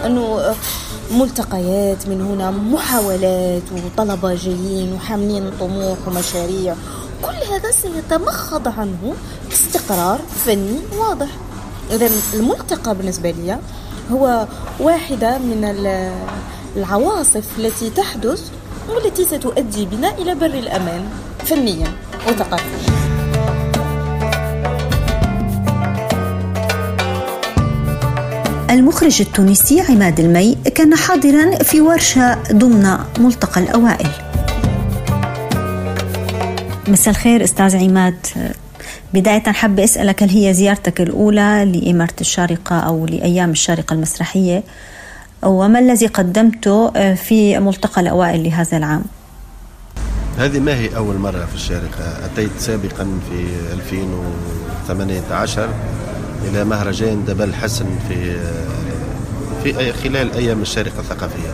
أنه 0.06 0.54
ملتقيات 1.10 2.08
من 2.08 2.20
هنا 2.22 2.50
محاولات 2.50 3.62
وطلبة 3.72 4.34
جايين 4.34 4.92
وحاملين 4.92 5.50
طموح 5.60 5.98
ومشاريع. 6.06 6.74
كل 7.22 7.52
هذا 7.52 7.70
سيتمخض 7.70 8.68
عنه 8.68 9.14
استقرار 9.52 10.20
فني 10.44 10.78
واضح. 10.98 11.28
إذا 11.90 12.10
الملتقى 12.34 12.94
بالنسبة 12.94 13.30
لي 13.30 13.58
هو 14.12 14.46
واحدة 14.80 15.38
من 15.38 15.64
العواصف 16.76 17.44
التي 17.58 17.90
تحدث 17.90 18.50
والتي 18.88 19.24
ستؤدي 19.24 19.84
بنا 19.84 20.18
إلى 20.18 20.34
بر 20.34 20.46
الأمان 20.46 21.04
فنيا 21.44 21.92
وثقافيا. 22.28 22.95
المخرج 28.76 29.22
التونسي 29.22 29.80
عماد 29.80 30.20
المي 30.20 30.56
كان 30.74 30.94
حاضرا 30.94 31.56
في 31.62 31.80
ورشة 31.80 32.38
ضمن 32.52 32.98
ملتقى 33.18 33.60
الأوائل. 33.60 34.10
مساء 36.88 37.10
الخير 37.10 37.44
أستاذ 37.44 37.76
عماد. 37.76 38.14
بداية 39.14 39.42
حابة 39.42 39.84
أسألك 39.84 40.22
هل 40.22 40.28
هي 40.28 40.54
زيارتك 40.54 41.00
الأولى 41.00 41.72
لإمارة 41.74 42.14
الشارقة 42.20 42.76
أو 42.78 43.06
لأيام 43.06 43.50
الشارقة 43.50 43.94
المسرحية؟ 43.94 44.62
وما 45.42 45.78
الذي 45.78 46.06
قدمته 46.06 46.90
في 47.14 47.58
ملتقى 47.58 48.00
الأوائل 48.00 48.44
لهذا 48.44 48.76
العام؟ 48.76 49.02
هذه 50.38 50.58
ما 50.58 50.74
هي 50.74 50.96
أول 50.96 51.16
مرة 51.16 51.44
في 51.44 51.54
الشارقة؟ 51.54 52.24
أتيت 52.26 52.50
سابقا 52.58 53.20
في 53.30 53.46
2018 53.72 55.68
إلى 56.46 56.64
مهرجان 56.64 57.24
دبل 57.24 57.54
حسن 57.54 57.86
في 58.08 58.36
في 59.62 59.92
خلال 59.92 60.34
أيام 60.34 60.62
الشارقة 60.62 60.98
الثقافية. 60.98 61.52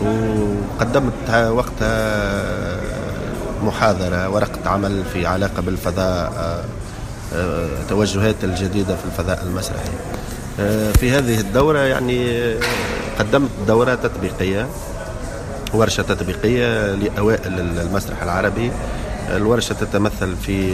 وقدمت 0.00 1.30
وقتها 1.30 2.80
محاضرة 3.62 4.28
ورقة 4.28 4.70
عمل 4.70 5.02
في 5.12 5.26
علاقة 5.26 5.62
بالفضاء 5.62 6.64
توجهات 7.88 8.44
الجديدة 8.44 8.96
في 8.96 9.04
الفضاء 9.04 9.42
المسرحي. 9.42 9.90
في 10.92 11.10
هذه 11.10 11.40
الدورة 11.40 11.78
يعني 11.78 12.52
قدمت 13.18 13.50
دورة 13.66 13.94
تطبيقية 13.94 14.66
ورشة 15.74 16.02
تطبيقية 16.02 16.94
لأوائل 16.94 17.60
المسرح 17.60 18.22
العربي. 18.22 18.70
الورشة 19.36 19.72
تتمثل 19.72 20.36
في 20.36 20.72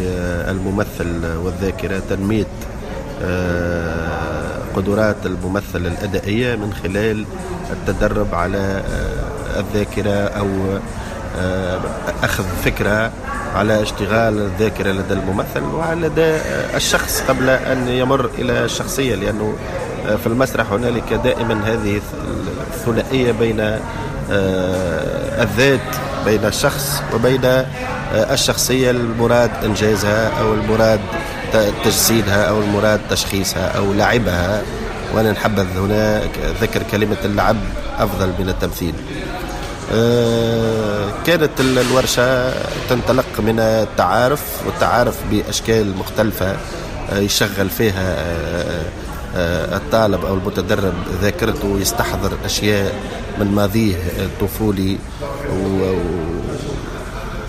الممثل 0.51 1.37
والذاكرة 1.37 2.03
تنمية 2.11 2.47
قدرات 4.77 5.17
الممثل 5.27 5.87
الأدائية 5.87 6.57
من 6.57 6.73
خلال 6.83 7.25
التدرب 7.71 8.35
على 8.35 8.83
الذاكرة 9.57 10.11
أو 10.29 10.49
أخذ 12.23 12.45
فكرة 12.65 13.11
على 13.55 13.83
اشتغال 13.83 14.39
الذاكرة 14.39 14.93
لدى 14.93 15.15
الممثل 15.15 15.63
وعلى 15.63 16.07
لدى 16.07 16.37
الشخص 16.77 17.23
قبل 17.29 17.49
أن 17.49 17.89
يمر 17.89 18.31
إلى 18.39 18.65
الشخصية 18.65 19.15
لأنه 19.15 19.55
في 20.05 20.27
المسرح 20.27 20.73
هنالك 20.73 21.13
دائما 21.13 21.61
هذه 21.65 22.01
الثنائية 22.75 23.33
بين 23.33 23.79
الذات 25.41 25.81
بين 26.25 26.45
الشخص 26.45 27.03
وبين 27.15 27.65
الشخصية 28.15 28.91
المراد 28.91 29.51
إنجازها 29.65 30.41
أو 30.41 30.55
المراد 30.55 31.01
تجسيدها 31.85 32.45
أو 32.45 32.61
المراد 32.61 33.01
تشخيصها 33.11 33.69
أو 33.79 33.93
لعبها. 33.93 34.63
وأنا 35.15 35.33
نحبذ 35.33 35.79
هنا 35.79 36.23
ذكر 36.61 36.83
كلمة 36.83 37.17
اللعب 37.25 37.57
أفضل 37.99 38.33
من 38.39 38.49
التمثيل. 38.49 38.95
كانت 41.27 41.61
الورشة 41.61 42.53
تنطلق 42.89 43.27
من 43.39 43.61
التعارف 43.61 44.43
والتعارف 44.67 45.17
بأشكال 45.31 45.97
مختلفة 45.97 46.57
يشغل 47.13 47.71
فيها 47.71 48.17
الطالب 49.77 50.25
أو 50.25 50.35
المتدرب 50.35 50.95
ذاكرته 51.23 51.79
يستحضر 51.81 52.33
أشياء 52.45 52.95
من 53.39 53.47
ماضيه 53.47 53.97
الطفولي 54.19 54.99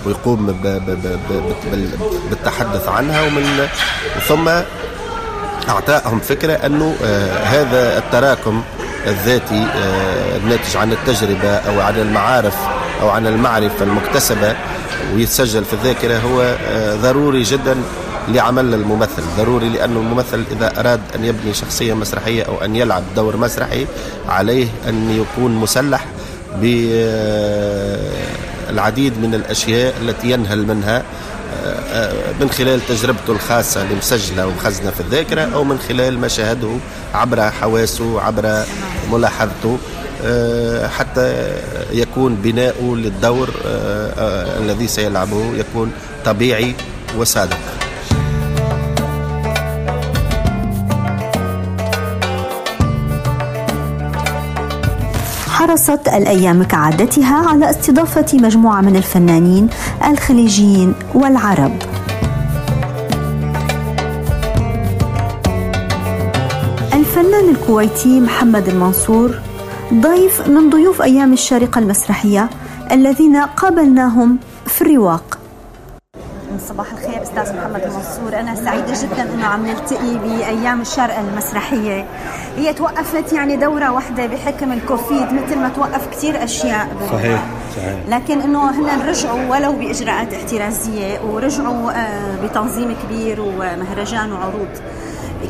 ويقوم 0.06 0.56
بالتحدث 2.30 2.88
عنها 2.88 3.22
ومن 3.22 3.68
ثم 4.28 4.50
أعطائهم 5.70 6.20
فكرة 6.20 6.54
أنه 6.54 6.96
هذا 7.44 7.98
التراكم 7.98 8.64
الذاتي 9.08 9.68
الناتج 10.44 10.78
عن 10.78 10.92
التجربة 10.92 11.50
أو 11.50 11.82
عن 11.82 12.00
المعارف 12.00 12.56
أو 13.02 13.10
عن 13.10 13.28
المعرفة 13.28 13.86
المكتسبة 13.86 14.56
ويتسجل 15.16 15.66
في 15.66 15.74
الذاكرة 15.74 16.18
هو 16.18 16.56
ضروري 17.02 17.44
جدا 17.44 17.76
لعمل 18.28 18.74
الممثل. 18.74 19.24
ضروري 19.38 19.70
لأن 19.70 19.98
الممثل 19.98 20.44
إذا 20.52 20.80
أراد 20.80 21.02
أن 21.16 21.26
يبني 21.26 21.54
شخصية 21.54 21.94
مسرحية 21.94 22.44
أو 22.44 22.62
أن 22.66 22.76
يلعب 22.76 23.04
دور 23.16 23.38
مسرحي 23.38 23.88
عليه 24.30 24.68
أن 24.88 25.26
يكون 25.26 25.56
مسلح 25.56 26.06
بالعديد 28.72 29.18
من 29.18 29.36
الأشياء 29.36 29.94
التي 30.02 30.32
ينهل 30.32 30.68
منها 30.68 31.04
من 32.40 32.50
خلال 32.50 32.88
تجربته 32.88 33.34
الخاصة 33.34 33.82
اللي 33.82 33.96
مسجلة 33.96 34.48
ومخزنة 34.48 34.92
في 34.92 35.00
الذاكرة 35.00 35.42
أو 35.42 35.64
من 35.64 35.80
خلال 35.80 36.20
ما 36.20 36.28
شاهده 36.28 36.78
عبر 37.14 37.52
حواسه 37.52 38.22
عبر 38.22 38.64
ملاحظته 39.12 39.78
حتى 40.98 41.52
يكون 41.92 42.36
بناؤه 42.36 42.96
للدور 42.96 43.50
الذي 44.60 44.88
سيلعبه 44.88 45.54
يكون 45.56 45.92
طبيعي 46.26 46.76
وصادق. 47.18 47.60
حرصت 55.72 56.08
الأيام 56.08 56.64
كعادتها 56.64 57.50
على 57.50 57.70
استضافة 57.70 58.26
مجموعة 58.34 58.82
من 58.82 58.96
الفنانين 58.96 59.70
الخليجيين 60.08 60.94
والعرب. 61.14 61.72
الفنان 66.94 67.50
الكويتي 67.50 68.20
محمد 68.20 68.68
المنصور 68.68 69.40
ضيف 69.94 70.48
من 70.48 70.70
ضيوف 70.70 71.02
أيام 71.02 71.34
الشارقة 71.34 71.80
المسرحية 71.80 72.50
الذين 72.92 73.38
قابلناهم 73.38 74.38
في 74.66 74.82
الرواق. 74.82 75.41
صباح 76.70 76.92
الخير 76.92 77.24
أستاذ 77.24 77.56
محمد 77.56 77.82
المنصور. 77.82 78.40
أنا 78.40 78.56
سعيدة 78.56 78.94
جدا 79.04 79.34
أنه 79.34 79.46
عم 79.46 79.68
نلتقي 79.68 80.18
بأيام 80.24 80.82
الشرق 80.82 81.20
المسرحية. 81.20 82.06
هي 82.58 82.74
توقفت 82.74 83.34
يعني 83.34 83.56
دورة 83.56 83.92
واحدة 83.92 84.26
بحكم 84.26 84.72
الكوفيد 84.72 85.28
مثل 85.34 85.58
ما 85.58 85.70
توقف 85.76 86.08
كثير 86.12 86.44
أشياء 86.44 86.88
صحيح 87.12 87.44
صحيح. 87.78 87.96
لكن 88.08 88.42
أنه 88.42 88.70
هن 88.70 89.08
رجعوا 89.10 89.50
ولو 89.50 89.72
بإجراءات 89.72 90.34
احترازية 90.34 91.20
ورجعوا 91.20 91.92
بتنظيم 92.44 92.96
كبير 93.04 93.42
ومهرجان 93.42 94.32
وعروض. 94.34 94.70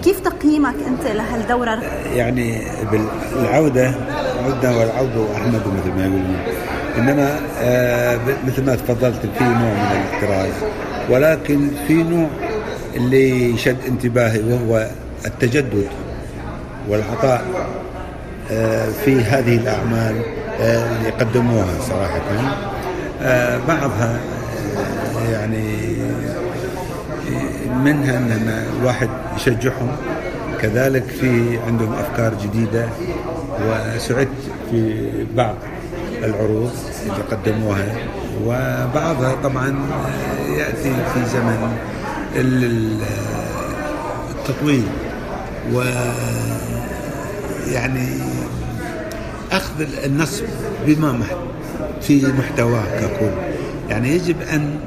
كيف 0.04 0.20
تقييمك 0.20 0.76
أنت 0.88 1.08
لهالدورة؟ 1.08 1.82
يعني 2.14 2.62
بالعوده 2.92 3.94
عدنا 4.46 4.78
والعود 4.78 5.30
احمد 5.36 5.62
مثل 5.68 5.96
ما 5.98 6.02
يقولون. 6.06 6.38
إنما 6.98 7.40
آه 7.62 8.20
مثل 8.48 8.66
ما 8.66 8.76
تفضلت 8.76 9.20
في 9.38 9.44
نوع 9.44 9.54
من 9.54 9.92
الاحتراز 9.92 10.54
ولكن 11.10 11.68
في 11.88 11.94
نوع 11.94 12.28
اللي 12.96 13.58
شد 13.58 13.78
انتباهي 13.88 14.40
وهو 14.40 14.88
التجدد 15.26 15.88
والعطاء 16.90 17.46
آه 18.52 18.90
في 19.06 19.22
هذه 19.22 19.56
الأعمال 19.58 20.16
آه 20.62 20.98
اللي 20.98 21.10
قدموها 21.10 21.80
صراحة. 21.82 22.22
بعضها 23.68 24.20
يعني 25.32 25.78
منها 27.84 28.18
أن 28.18 28.66
الواحد 28.80 29.10
يشجعهم. 29.38 29.92
كذلك 30.62 31.04
في 31.04 31.60
عندهم 31.68 31.94
أفكار 31.94 32.34
جديدة 32.44 32.90
وسعدت 33.68 34.28
في 34.72 35.10
بعض 35.36 35.56
العروض 36.24 36.72
اللي 37.04 37.24
قدموها. 37.32 37.86
وبعضها 38.46 39.36
طبعا 39.44 39.76
يأتي 40.58 40.94
في 41.14 41.26
زمن 41.34 41.78
التطويل 44.30 44.88
و 45.74 45.84
يعني 47.72 48.08
أخذ 49.52 49.86
النص 50.06 50.42
بما 50.88 51.24
في 52.02 52.26
محتواه 52.40 52.84
ككل 53.02 53.32
يعني 53.90 54.10
يجب 54.10 54.42
أن 54.42 54.80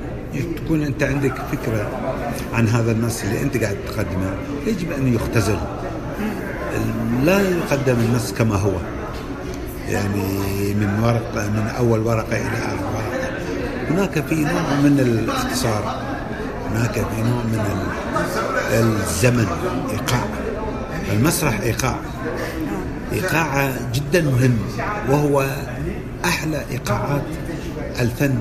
تكون 0.57 0.83
أنت 0.83 1.03
عندك 1.03 1.35
فكرة 1.53 1.90
عن 2.53 2.69
هذا 2.69 2.93
النص 2.93 3.23
اللي 3.23 3.43
أنت 3.43 3.57
قاعد 3.57 3.77
تقدمه. 3.88 4.31
يجب 4.67 4.93
أن 4.93 5.14
يختزل. 5.14 5.59
لا 7.25 7.40
يقدم 7.40 7.95
النص 7.95 8.33
كما 8.33 8.57
هو. 8.57 8.73
يعني 9.88 10.25
من 10.75 11.01
ورقة 11.03 11.51
من 11.51 11.73
أول 11.79 12.01
ورقة 12.01 12.37
إلى 12.37 12.59
آخر. 12.59 12.85
ورقه 12.95 13.04
هناك 13.90 14.25
في 14.27 14.35
نوع 14.35 14.75
من 14.83 15.01
الاختصار 15.01 16.03
هناك 16.70 16.92
في 16.92 17.23
نوع 17.23 17.42
من 17.42 17.87
الزمن 18.70 19.47
إيقاع 19.90 20.25
المسرح 21.12 21.61
إيقاع. 21.61 21.97
إيقاع 23.12 23.73
جدا 23.94 24.23
مهم 24.23 24.59
وهو 25.09 25.47
أحلى 26.25 26.64
إيقاعات 26.70 27.23
الفن 28.01 28.38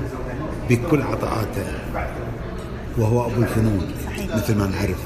بكل 0.70 1.02
عطاءاته 1.02 1.64
وهو 2.98 3.26
أبو 3.26 3.42
الفنون 3.42 3.92
مثل 4.34 4.58
ما 4.58 4.66
نعرف. 4.66 4.98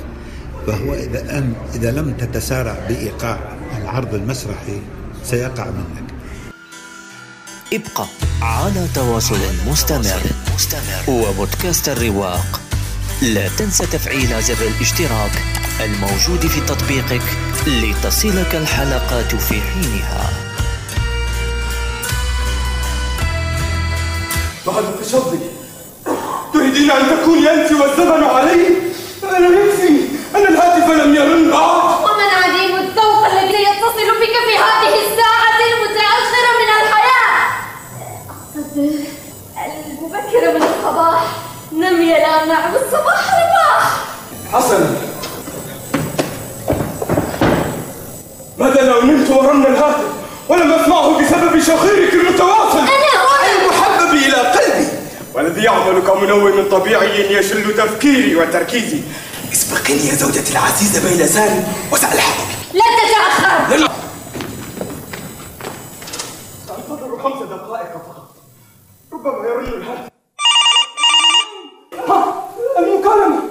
فهو 0.67 0.95
إذا 0.95 1.39
أم 1.39 1.53
إذا 1.75 1.91
لم 1.91 2.15
تتسارع 2.19 2.77
بإيقاع 2.89 3.39
العرض 3.83 4.15
المسرحي 4.15 4.79
سيقع 5.25 5.65
منك. 5.65 6.08
ابقى 7.73 8.07
على 8.43 8.89
تواصل 8.95 9.39
مستمر 9.67 10.21
وبودكاست 11.09 11.89
الرواق. 11.89 12.61
لا 13.23 13.49
تنسى 13.49 13.87
تفعيل 13.87 14.43
زر 14.43 14.67
الاشتراك 14.67 15.43
الموجود 15.81 16.47
في 16.47 16.61
تطبيقك 16.61 17.23
لتصلك 17.67 18.55
الحلقات 18.55 19.35
في 19.35 19.61
حينها. 19.61 20.31
بعد 24.67 24.85
تشظي 25.03 25.39
تريدين 26.53 26.91
أن 26.91 27.19
تكوني 27.19 27.51
أنت 27.51 27.73
والزمن 27.73 28.25
علي؟ 28.25 28.67
أنا 29.25 29.49
يكفي 29.49 29.89
أن 30.37 30.47
الهاتف 30.47 30.91
لم 30.91 31.15
يرن 31.15 31.51
بعد. 31.51 32.01
ومن 32.05 32.31
عديم 32.43 32.77
الذوق 32.77 33.27
الذي 33.27 33.63
يتصل 33.63 34.09
بك 34.21 34.35
في 34.49 34.55
هذه 34.57 34.95
الساعة 35.07 35.59
المتأخرة 35.69 36.51
من 36.61 36.71
الحياة 36.81 37.09
أقصد 38.31 38.77
المبكرة 40.29 40.53
من 40.53 40.63
الصباح 40.63 41.23
نم 41.73 42.03
يا 42.03 42.19
لامع 42.19 42.73
والصباح 42.73 43.35
رباح. 43.35 44.05
حسنا 44.53 44.97
ماذا 48.59 48.83
لو 48.83 49.03
نمت 49.03 49.31
ورن 49.31 49.67
الهاتف 49.67 50.09
ولم 50.49 50.73
أسمعه 50.73 51.19
بسبب 51.19 51.61
شخيرك 51.61 52.15
المتواصل؟ 52.15 52.79
أنا 52.79 52.89
هنا. 52.89 53.63
المحبب 53.63 54.15
إلى 54.15 54.35
قلبي؟ 54.35 54.89
والذي 55.35 55.63
يعمل 55.63 56.03
كمنوم 56.03 56.69
طبيعي 56.71 57.33
يشل 57.33 57.77
تفكيري 57.77 58.37
وتركيزي. 58.37 59.01
اسبقيني 59.53 60.07
يا 60.09 60.15
زوجتي 60.15 60.53
العزيزة 60.53 61.09
بين 61.09 61.27
ساري 61.27 61.65
وسأل 61.93 62.21
حبيبي. 62.21 62.79
لا 62.79 62.85
تتأخر. 62.99 63.77
لا 63.77 63.89
سأنتظر 66.69 67.23
خمس 67.23 67.43
دقائق 67.43 67.93
فقط. 67.93 68.29
ربما 69.13 69.49
يرن 69.49 69.65
الهاتف 69.65 70.09
ها، 72.09 72.49
المكالمة 72.79 73.43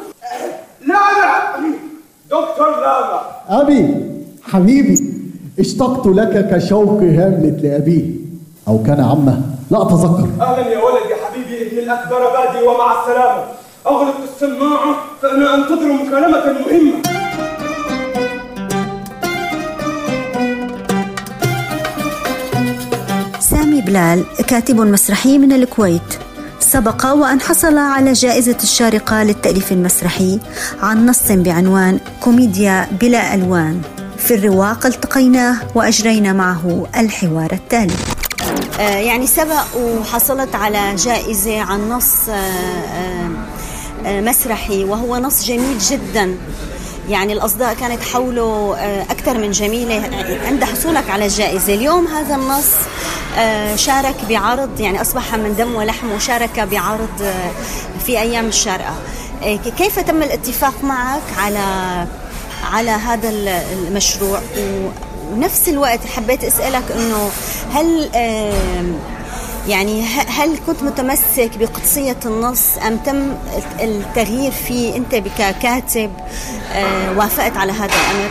لاما 0.82 1.58
دكتور 2.42 2.72
لاما. 2.82 3.22
أبي 3.50 3.96
حبيبي 4.44 4.98
اشتقت 5.60 6.08
لك 6.08 6.50
كشوق 6.52 7.02
هاملت 7.02 7.64
لأبيه 7.64 8.06
أو 8.68 8.84
كان 8.84 9.00
عمه 9.00 9.42
لا 9.72 9.82
أتذكر. 9.82 10.28
أهلا 10.42 10.68
يا 10.68 10.80
ولدي 10.84 11.16
حبيبي 11.26 11.68
ابن 11.68 11.78
الأكبر 11.78 12.20
بادي 12.20 12.68
ومع 12.68 13.02
السلامة. 13.02 13.44
أغلق 13.88 14.18
السماعه 14.34 14.96
فأنا 15.22 15.56
أنتظر 15.56 15.94
مكالمة 15.94 16.46
مهمة. 16.60 17.02
سامي 23.40 23.82
بلال 23.82 24.24
كاتب 24.48 24.82
مسرحي 24.82 25.38
من 25.38 25.52
الكويت. 25.52 26.27
سبق 26.68 27.06
وأن 27.06 27.42
حصل 27.42 27.78
على 27.78 28.14
جائزة 28.14 28.58
الشارقة 28.64 29.24
للتأليف 29.24 29.72
المسرحي 29.72 30.40
عن 30.82 31.06
نص 31.06 31.32
بعنوان 31.32 32.00
كوميديا 32.22 32.88
بلا 33.02 33.34
ألوان. 33.34 33.82
في 34.18 34.34
الرواق 34.36 34.86
التقيناه 34.86 35.58
وأجرينا 35.76 36.34
معه 36.34 36.88
الحوار 36.98 37.54
التالي. 37.54 37.94
آه، 38.80 38.98
يعني 39.00 39.28
سبق 39.28 39.78
وحصلت 39.78 40.56
على 40.56 40.96
جائزة 40.96 41.60
عن 41.62 41.90
نص 41.90 42.30
آه، 42.30 43.30
آه، 44.06 44.22
مسرحي 44.22 44.84
وهو 44.84 45.18
نص 45.18 45.46
جميل 45.46 45.78
جدا. 45.78 46.38
يعني 47.10 47.34
الأصداء 47.34 47.74
كانت 47.74 48.04
حوله 48.04 48.76
آه، 48.78 49.02
أكثر 49.02 49.38
من 49.38 49.52
جميلة. 49.52 50.02
عند 50.46 50.64
حصولك 50.64 51.10
على 51.10 51.26
الجائزة 51.26 51.74
اليوم 51.74 52.08
هذا 52.08 52.36
النص 52.36 52.72
آه، 53.38 53.76
شارك 53.76 54.16
بعرض 54.30 54.80
يعني 54.80 55.02
أصبح 55.02 55.36
من 55.36 55.56
دم 55.56 55.76
ولحم 55.76 56.12
وشارك 56.12 56.60
بعرض 56.60 57.22
آه، 57.22 57.52
في 58.06 58.20
أيام 58.20 58.46
الشارقة. 58.46 58.96
كيف 59.78 60.00
تم 60.00 60.24
الاتفاق 60.24 60.84
معك 60.84 61.22
على 61.38 62.08
على 62.72 62.92
هذا 62.92 63.30
المشروع؟ 63.30 64.40
ونفس 65.32 65.70
الوقت 65.70 66.00
حبيت 66.16 66.44
أسألك 66.44 66.84
إنه 66.92 67.30
هل 67.74 68.10
يعني 69.68 70.04
هل 70.28 70.58
كنت 70.68 70.84
متمسك 70.84 71.52
بقدسية 71.60 72.16
النص 72.26 72.78
أم 72.78 72.98
تم 72.98 73.34
التغيير 73.80 74.52
فيه 74.52 74.96
أنت 74.98 75.16
ككاتب 75.16 76.12
آه، 76.74 77.18
وافقت 77.18 77.58
على 77.58 77.72
هذا 77.72 77.86
الأمر؟ 77.86 78.30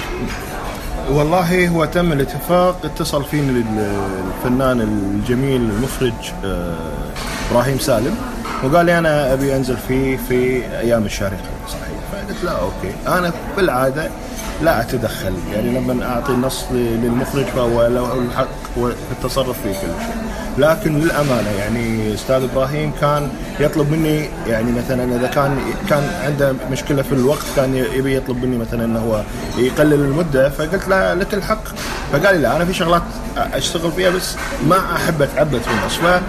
والله 1.11 1.69
هو 1.69 1.85
تم 1.85 2.13
الاتفاق 2.13 2.77
اتصل 2.85 3.25
فيني 3.25 3.51
ال- 3.51 4.01
الفنان 4.27 4.81
الجميل 4.81 5.57
المخرج 5.61 6.13
آه، 6.45 6.75
إبراهيم 7.51 7.79
سالم 7.79 8.17
وقال 8.65 8.87
لي 8.87 8.99
أنا 8.99 9.33
أبي 9.33 9.57
أنزل 9.57 9.77
فيه 9.89 10.17
في 10.29 10.63
أيام 10.79 11.05
الشارقة. 11.05 11.51
صحيح. 11.69 11.83
فقلت 12.13 12.45
لا 12.45 12.51
أوكي. 12.53 12.95
أنا 13.19 13.33
بالعادة 13.57 14.11
لا 14.63 14.81
أتدخل. 14.81 15.35
يعني 15.55 15.71
لما 15.79 16.07
أعطي 16.15 16.33
النص 16.33 16.65
للمخرج 16.73 17.45
فهو 17.45 17.87
له 17.87 18.15
الحق 18.15 18.47
في 18.75 18.95
التصرف 19.13 19.57
في 19.63 19.69
كل 19.73 19.79
شيء. 19.81 20.26
لكن 20.59 20.99
للأمانة 21.01 21.51
يعني 21.59 22.15
أستاذ 22.15 22.43
إبراهيم 22.53 22.93
كان 23.01 23.29
يطلب 23.61 23.91
مني 23.91 24.29
يعني 24.47 24.73
مثلا 24.73 25.17
إذا 25.17 25.27
كان 25.27 25.59
كان 25.91 26.03
عنده 26.25 26.55
مشكلة 26.71 27.03
في 27.03 27.13
الوقت 27.13 27.45
كان 27.57 27.75
يبي 27.75 28.17
يطلب 28.17 28.45
مني 28.45 28.59
مثلا 28.59 28.85
إنه 28.85 28.99
هو 28.99 29.23
يقلل 29.59 29.95
المدة 29.95 30.49
فقلت 30.51 30.89
له 30.89 31.15
لك 31.15 31.35
الحق. 31.35 31.65
فقال 32.13 32.37
لي 32.37 32.43
لا 32.43 32.57
أنا 32.57 32.65
في 32.65 32.75
شغلات 32.75 33.03
أشتغل 33.37 33.93
فيها 33.93 34.11
بس 34.11 34.35
ما 34.69 34.77
أحب 34.97 35.23
أتعبد 35.23 35.61
في 35.61 35.71
النص. 35.71 36.21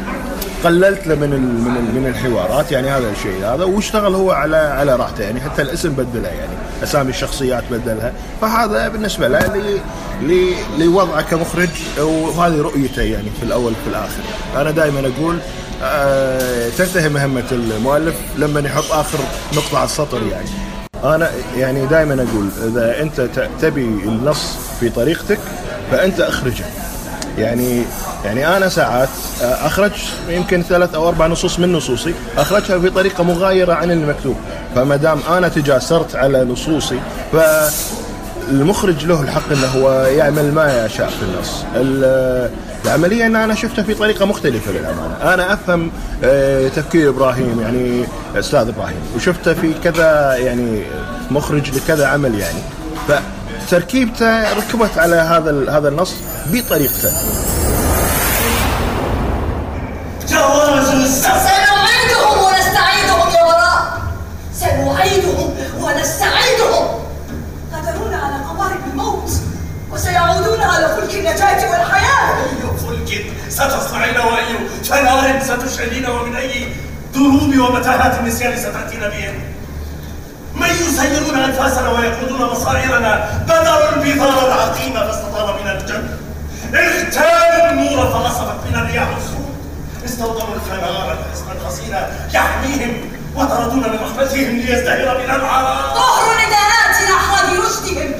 فقللت 0.67 1.07
له 1.07 1.15
من 1.15 1.29
من 1.29 2.01
من 2.01 2.07
الحوارات 2.07 2.71
يعني 2.71 2.89
هذا 2.89 3.09
الشيء 3.09 3.45
هذا 3.45 3.63
واشتغل 3.63 4.15
هو 4.15 4.31
على 4.31 4.57
على 4.57 4.95
راحته 4.95 5.23
يعني 5.23 5.41
حتى 5.41 5.61
الاسم 5.61 5.89
بدله 5.89 6.27
يعني 6.27 6.51
أسامي 6.83 7.09
الشخصيات 7.09 7.63
بدلها. 7.71 8.13
فهذا 8.41 8.87
بالنسبة 8.87 9.27
له 9.27 9.53
لي 10.21 10.53
لوضعه 10.77 11.21
كمخرج 11.21 11.69
وهذه 11.99 12.61
رؤيته 12.61 13.01
يعني 13.01 13.27
في 13.39 13.43
الأول 13.43 13.71
وفي 13.71 13.89
الآخر. 13.89 14.21
أنا 14.55 14.71
دائما 14.71 14.99
أقول 14.99 15.37
آه 15.83 16.69
تنتهي 16.69 17.09
مهمة 17.09 17.47
المؤلف 17.51 18.15
لما 18.37 18.59
يحط 18.59 18.91
آخر 18.91 19.19
نقطة 19.53 19.77
على 19.77 19.85
السطر 19.85 20.21
يعني. 20.31 20.49
أنا 21.03 21.31
يعني 21.57 21.85
دائما 21.85 22.13
أقول 22.13 22.49
إذا 22.71 23.01
أنت 23.01 23.29
تبي 23.61 23.81
النص 23.81 24.55
في 24.79 24.89
طريقتك 24.89 25.39
فأنت 25.91 26.19
أخرجه. 26.19 26.65
يعني 27.37 27.83
يعني 28.25 28.57
أنا 28.57 28.69
ساعات 28.69 29.09
أخرج 29.41 29.91
يمكن 30.29 30.61
ثلاث 30.63 30.95
أو 30.95 31.07
أربع 31.07 31.27
نصوص 31.27 31.59
من 31.59 31.73
نصوصي 31.73 32.13
أخرجها 32.37 32.77
بطريقه 32.77 33.23
مغايرة 33.23 33.73
عن 33.73 33.91
المكتوب. 33.91 34.35
فما 34.75 34.95
دام 34.95 35.19
أنا 35.29 35.47
تجاسرت 35.47 36.15
على 36.15 36.43
نصوصي 36.43 36.99
فالمخرج 38.47 39.05
له 39.05 39.21
الحق 39.21 39.51
إنه 39.51 39.67
هو 39.67 39.91
يعمل 40.05 40.53
ما 40.53 40.85
يشاء 40.85 41.09
في 41.09 41.21
النص. 41.23 41.63
ال- 41.75 42.49
العملية 42.85 43.25
إن 43.25 43.35
أنا 43.35 43.55
شفتها 43.55 43.83
في 43.83 43.93
طريقة 43.93 44.25
مختلفة 44.25 44.71
للأمانة. 44.71 45.33
أنا 45.33 45.53
أفهم 45.53 45.91
آه، 46.23 46.67
تفكير 46.67 47.09
إبراهيم 47.09 47.59
يعني 47.61 48.03
أستاذ 48.39 48.59
إبراهيم 48.67 48.97
وشفته 49.15 49.53
في 49.53 49.73
كذا 49.83 50.35
يعني 50.35 50.81
مخرج 51.31 51.75
لكذا 51.75 52.07
عمل 52.07 52.39
يعني. 52.39 52.59
فتركيبته 53.67 54.53
ركبت 54.53 54.97
على 54.97 55.15
هذا 55.15 55.71
هذا 55.77 55.89
النص 55.89 56.13
بطريقته. 56.45 57.11
سنعيدهم 61.07 62.37
ونستعيدهم 62.43 63.29
يا 63.35 63.43
وراء. 63.43 64.01
سنعيدهم 64.55 65.55
ونستعيدهم. 65.81 66.85
قدرون 67.73 68.13
على 68.13 68.35
قوارب 68.45 68.79
الموت 68.91 69.31
وسيعودون 69.91 70.61
على 70.61 70.87
فلك 70.87 71.15
النجاة 71.15 71.71
والحياة. 71.71 72.35
أي 72.35 72.77
فلك 72.87 73.31
ستصنعين 73.49 74.17
وأي 74.17 74.57
فنار 74.83 75.43
ستشعلين 75.43 76.05
ومن 76.09 76.35
أي 76.35 76.67
دروب 77.13 77.57
ومتاهات 77.57 78.19
النسيان 78.19 78.57
ستأتين 78.57 78.99
بهم. 78.99 79.56
من 80.59 80.69
يسيرون 80.69 81.39
أنفاسنا 81.39 81.89
ويقودون 81.89 82.41
مصائرنا؟ 82.51 83.43
بدروا 83.47 83.89
البذار 83.93 84.47
العقيمة 84.47 84.99
فاستطال 85.07 85.55
من 85.63 85.67
الجنة. 85.71 86.17
اغتالوا 86.73 87.69
النور 87.69 88.11
فنصفت 88.11 88.57
من 88.69 88.75
الرياح 88.75 89.07
الصوت 89.17 89.47
استوطنوا 90.05 90.55
الفنار 90.55 91.11
الحصن 91.11 91.45
الخصين 91.55 91.95
يحميهم 92.33 92.93
وطردونا 93.35 93.87
من 93.87 93.99
رحمتهم 94.03 94.57
ليزدهر 94.57 95.17
بنا 95.17 95.35
العالم 95.35 95.93
طهر 95.95 96.25
نداءاتنا 96.33 97.17
حال 97.27 97.59
رشدهم. 97.59 98.11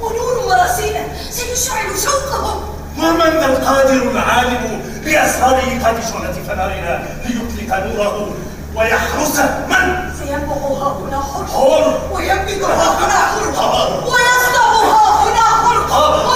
ونور 0.00 0.46
مراسينا 0.48 1.00
سيشعل 1.30 1.98
شوقهم. 2.04 2.78
ومن 2.98 3.30
ذا 3.40 3.46
القادر 3.46 4.10
العالم 4.10 4.82
بأسرار 5.04 5.58
إيقاد 5.58 5.96
شعلة 6.12 6.36
فنارنا 6.48 7.02
ليطلق 7.24 7.76
نوره 7.84 8.34
ويحرس 8.78 9.38
من؟ 9.68 10.12
سينبغ 10.18 10.92
هنا 11.02 11.20
حر 11.20 11.46
حر 11.54 12.00
وينبذ 12.12 12.64
هنا 12.64 13.18
حر 13.56 14.04
ويصنع 14.06 14.66
هنا 15.22 15.46
حر 15.90 16.27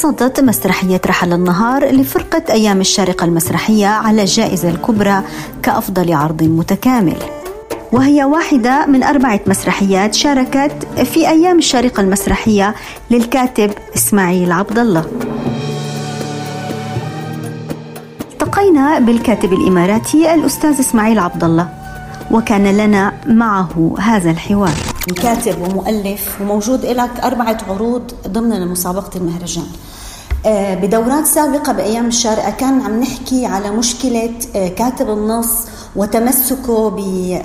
حصدت 0.00 0.40
مسرحية 0.40 1.00
رحل 1.06 1.32
النهار 1.32 1.84
لفرقة 1.84 2.52
أيام 2.52 2.80
الشارقة 2.80 3.24
المسرحية 3.24 3.86
على 3.86 4.22
الجائزة 4.22 4.68
الكبرى 4.68 5.22
كأفضل 5.62 6.12
عرض 6.12 6.42
متكامل. 6.42 7.16
وهي 7.92 8.24
واحدة 8.24 8.86
من 8.86 9.02
أربعة 9.02 9.40
مسرحيات 9.46 10.14
شاركت 10.14 10.86
في 11.04 11.28
أيام 11.28 11.58
الشارقة 11.58 12.00
المسرحية 12.00 12.74
للكاتب 13.10 13.70
إسماعيل 13.96 14.52
عبد 14.52 14.78
الله 14.78 15.04
التقينا 18.32 18.98
بالكاتب 18.98 19.52
الإماراتي 19.52 20.34
الأستاذ 20.34 20.78
إسماعيل 20.80 21.18
عبد 21.18 21.44
الله 21.44 21.68
وكان 22.30 22.76
لنا 22.76 23.12
معه 23.26 23.94
هذا 23.98 24.30
الحوار. 24.30 24.74
كاتب 25.22 25.62
ومؤلف 25.62 26.40
وموجود 26.40 26.86
لك 26.86 27.20
أربعة 27.24 27.58
عروض 27.68 28.12
ضمن 28.28 28.68
مسابقة 28.68 29.10
المهرجان. 29.16 29.66
بدورات 30.46 31.26
سابقة 31.26 31.72
بأيام 31.72 32.06
الشارقة 32.06 32.50
كان 32.50 32.80
عم 32.80 33.00
نحكي 33.00 33.46
على 33.46 33.70
مشكلة 33.70 34.30
آه، 34.56 34.68
كاتب 34.68 35.10
النص 35.10 35.48
وتمسكه 35.96 36.96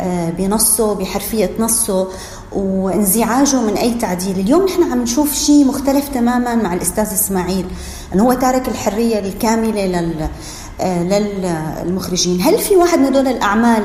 آه، 0.02 0.30
بنصه 0.30 0.94
بحرفية 0.96 1.50
نصه 1.60 2.08
وانزعاجه 2.54 3.62
من 3.62 3.74
أي 3.74 3.94
تعديل. 3.94 4.40
اليوم 4.40 4.66
نحن 4.66 4.84
عم 4.92 5.02
نشوف 5.02 5.34
شيء 5.34 5.66
مختلف 5.66 6.08
تماما 6.10 6.56
مع 6.56 6.74
الأستاذ 6.74 7.04
إسماعيل 7.04 7.66
أنه 8.14 8.24
هو 8.24 8.34
تارك 8.34 8.68
الحرية 8.68 9.20
الكاملة 9.20 9.86
لل 9.86 10.28
آه، 10.82 11.04
للمخرجين. 11.84 12.42
هل 12.42 12.58
في 12.60 12.76
واحد 12.76 13.00
من 13.00 13.06
هدول 13.06 13.28
الأعمال 13.28 13.84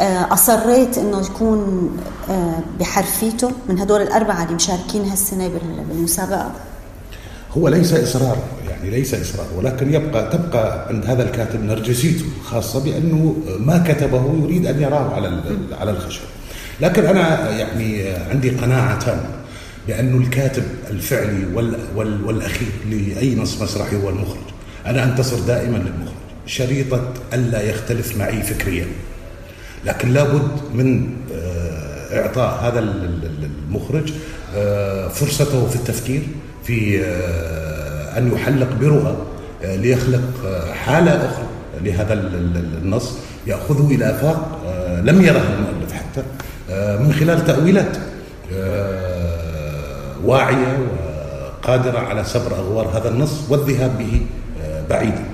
آه، 0.00 0.32
أصريت 0.32 0.98
أنه 0.98 1.20
يكون 1.20 1.90
آه، 2.30 2.58
بحرفيته 2.80 3.50
من 3.68 3.78
هدول 3.78 4.02
الأربعة 4.02 4.42
اللي 4.44 4.54
مشاركين 4.54 5.08
هالسنة 5.08 5.48
بال- 5.48 5.84
بالمسابقة؟ 5.88 6.50
هو 7.52 7.68
ليس 7.68 7.92
إصرار 7.94 8.36
يعني 8.70 8.90
ليس 8.90 9.14
إصرار 9.14 9.46
ولكن 9.56 9.94
يبقى 9.94 10.30
تبقى 10.38 10.88
عند 10.88 11.06
هذا 11.06 11.22
الكاتب 11.22 11.64
نرجسيته 11.64 12.24
خاصة 12.44 12.84
بأنه 12.84 13.36
ما 13.58 13.84
كتبه 13.88 14.40
يريد 14.42 14.66
أن 14.66 14.82
يراه 14.82 15.14
على 15.14 15.40
على 15.80 15.90
الخشب. 15.90 16.20
لكن 16.80 17.04
أنا 17.06 17.50
يعني 17.50 18.08
عندي 18.30 18.50
قناعة 18.50 18.98
تامة 18.98 19.30
بأنه 19.88 20.16
الكاتب 20.18 20.62
الفعلي 20.90 21.46
وال 21.54 21.78
وال 21.96 22.24
والأخير 22.24 22.68
لأي 22.90 23.34
نص 23.34 23.62
مسرحي 23.62 23.96
هو 23.96 24.08
المخرج. 24.08 24.38
أنا 24.86 25.04
أنتصر 25.04 25.38
دائما 25.40 25.76
للمخرج. 25.76 26.14
شريطة 26.46 27.12
ألا 27.34 27.62
يختلف 27.62 28.16
معي 28.16 28.42
فكريا. 28.42 28.86
لكن 29.86 30.08
لابد 30.12 30.48
من 30.74 31.10
آه، 31.34 32.20
إعطاء 32.20 32.60
هذا 32.64 32.78
ال- 32.78 33.04
ال- 33.24 33.50
المخرج 33.68 34.12
آه، 34.56 35.08
فرصته 35.08 35.66
في 35.68 35.76
التفكير 35.76 36.22
في 36.68 37.00
آه، 37.04 38.18
أن 38.18 38.32
يحلق 38.32 38.68
برؤى 38.80 39.16
آه، 39.64 39.76
ليخلق 39.76 40.22
آه، 40.46 40.72
حالة 40.72 41.10
أخرى 41.16 41.44
لهذا 41.84 42.12
ال- 42.12 42.34
ال- 42.34 42.78
النص 42.82 43.12
يأخذه 43.46 43.94
إلى 43.94 44.10
آفاق 44.10 44.58
لم 45.04 45.22
يرها 45.22 45.42
المؤلف 45.58 45.92
حتى 45.92 46.22
من 47.02 47.12
خلال 47.20 47.44
تأويلات 47.44 47.96
واعية 50.24 50.78
وقادرة 50.78 51.98
على 51.98 52.24
سبر 52.24 52.54
أغوار 52.56 52.98
هذا 52.98 53.08
النص 53.08 53.32
والذهاب 53.48 53.98
به 53.98 54.20
بعيدا 54.90 55.24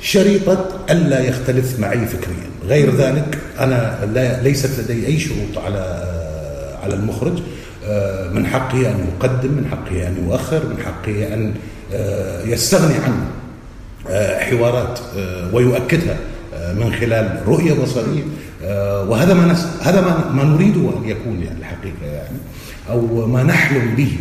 شريطة 0.00 0.68
ألا 0.90 1.20
يختلف 1.20 1.80
معي 1.80 2.06
فكريا. 2.06 2.48
غير 2.66 2.94
ذلك 2.96 3.38
أنا 3.60 3.98
لا 4.14 4.42
ليست 4.42 4.80
لدي 4.80 5.06
أي 5.06 5.18
شروط 5.18 5.64
على 5.64 6.04
على 6.82 6.94
المخرج. 6.94 7.38
من 8.32 8.46
حقه 8.46 8.78
أن 8.90 9.06
يقدم 9.14 9.50
من 9.50 9.66
حقه 9.70 10.08
أن 10.08 10.26
يؤخر 10.26 10.66
من 10.66 10.76
حقه 10.84 11.34
أن 11.34 11.54
آه، 11.92 12.42
يستغني 12.44 12.94
عن 12.94 13.12
آه، 14.10 14.38
حوارات 14.38 14.98
آه، 15.18 15.54
ويؤكدها 15.54 16.16
آه، 16.54 16.72
من 16.72 16.92
خلال 16.92 17.40
رؤية 17.46 17.72
بصرية. 17.82 18.22
آه، 18.64 19.04
وهذا 19.08 19.34
ما 19.34 19.52
نس... 19.52 19.66
هذا 19.82 20.00
ما, 20.00 20.30
ما 20.32 20.44
نريده 20.44 20.80
أن 20.80 21.08
يكون 21.08 21.42
يعني 21.42 21.58
الحقيقة 21.58 22.12
يعني 22.14 22.36
أو 22.90 23.26
ما 23.26 23.42
نحلم 23.42 23.94
به. 23.96 24.16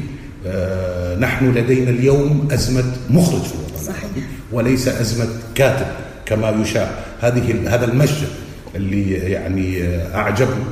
آه، 0.47 1.15
نحن 1.15 1.51
لدينا 1.53 1.89
اليوم 1.89 2.47
أزمة 2.51 2.83
مخرج 3.09 3.41
في 3.41 3.53
الوطن 3.55 3.83
العربي 3.91 4.23
وليس 4.51 4.87
أزمة 4.87 5.27
كاتب 5.55 5.85
كما 6.25 6.49
يشاع. 6.61 6.91
هذه 7.21 7.75
هذا 7.75 7.85
المشهد 7.85 8.27
اللي 8.75 9.11
يعني 9.13 9.83
آه، 9.83 10.15
أعجبنا 10.15 10.63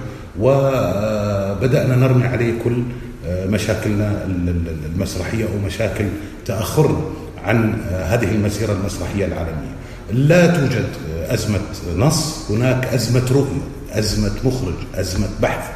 وبدأنا 1.58 1.96
نرمي 1.96 2.24
عليه 2.28 2.54
كل 2.64 2.84
آه، 3.28 3.46
مشاكلنا 3.48 4.24
ال- 4.26 4.50
ال- 4.50 4.86
المسرحية 4.96 5.44
أو 5.46 5.66
مشاكل 5.66 6.06
تأخرنا 6.46 7.02
عن 7.46 7.74
آه، 7.92 8.04
هذه 8.06 8.32
المسيرة 8.36 8.74
المسرحية 8.74 9.26
العالمية. 9.26 9.76
لا 10.12 10.48
توجد 10.48 10.86
آه، 11.14 11.34
أزمة 11.34 11.60
نص 11.98 12.52
هناك 12.52 12.86
أزمة 12.86 13.32
رؤية 13.32 13.62
أزمة 14.00 14.32
مخرج 14.44 14.74
أزمة 14.96 15.28
بحث. 15.42 15.70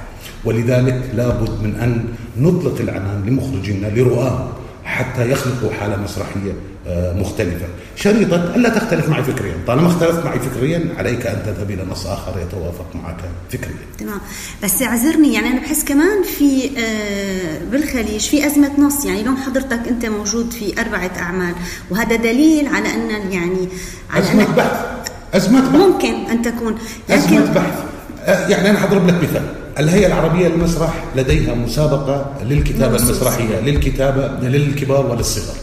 ولذلك 0.46 1.02
لابد 1.13 1.50
من 1.63 1.76
أن 1.76 2.06
نطلق 2.38 2.80
العنان 2.82 3.24
لمخرجينا 3.28 3.88
لرؤاهم. 3.88 4.48
حتى 4.89 5.32
يخلقوا 5.32 5.71
حالة 5.80 5.97
مسرحية 5.97 6.54
آه، 6.88 7.13
مختلفة. 7.13 7.65
شريطة 7.95 8.56
ألا 8.56 8.69
تختلف 8.69 9.10
معي 9.10 9.23
فكريا. 9.23 9.54
طالما 9.67 9.88
اختلفت 9.88 10.25
معي 10.25 10.39
فكريا 10.39 10.89
عليك 10.97 11.28
أن 11.28 11.43
تذهب 11.45 11.71
إلى 11.71 11.84
نص 11.91 12.06
آخر 12.08 12.32
يتوافق 12.41 12.86
معك 12.95 13.15
فكريا. 13.52 13.75
تمام. 13.99 14.19
بس 14.63 14.82
اعذرني 14.82 15.34
يعني 15.34 15.47
أنا 15.47 15.60
بحس 15.60 15.84
كمان 15.84 16.23
في 16.23 16.69
آه، 16.80 17.60
بالخليج 17.71 18.21
في 18.21 18.45
أزمة 18.47 18.71
نص. 18.80 19.06
يعني 19.06 19.21
اليوم 19.21 19.38
حضرتك 19.38 19.80
أنت 19.89 20.06
موجود 20.06 20.52
في 20.52 20.82
أربعة 20.82 21.12
أعمال 21.19 21.54
وهذا 21.89 22.15
دليل 22.15 22.67
على 22.67 22.93
أن 22.93 23.32
يعني 23.32 23.67
على 24.10 24.23
أزمة 24.23 24.43
أن 24.43 24.54
بحث. 24.56 24.86
أزمة 25.34 25.60
بحث. 25.62 25.75
ممكن 25.75 26.13
أن 26.13 26.41
تكون. 26.41 26.75
أزمة 27.10 27.54
بحث. 27.54 27.84
آه، 28.25 28.47
يعني 28.47 28.69
أنا 28.69 28.84
أضرب 28.84 29.08
لك 29.08 29.15
مثال. 29.23 29.43
الهيئة 29.80 30.08
العربية 30.08 30.48
للمسرح 30.48 31.04
لديها 31.15 31.54
مسابقة 31.54 32.34
للكتابة. 32.44 32.98
المسرحية 32.98 33.60
للكتابة 33.60 34.48
للكبار 34.48 35.06
وللصغار. 35.06 35.56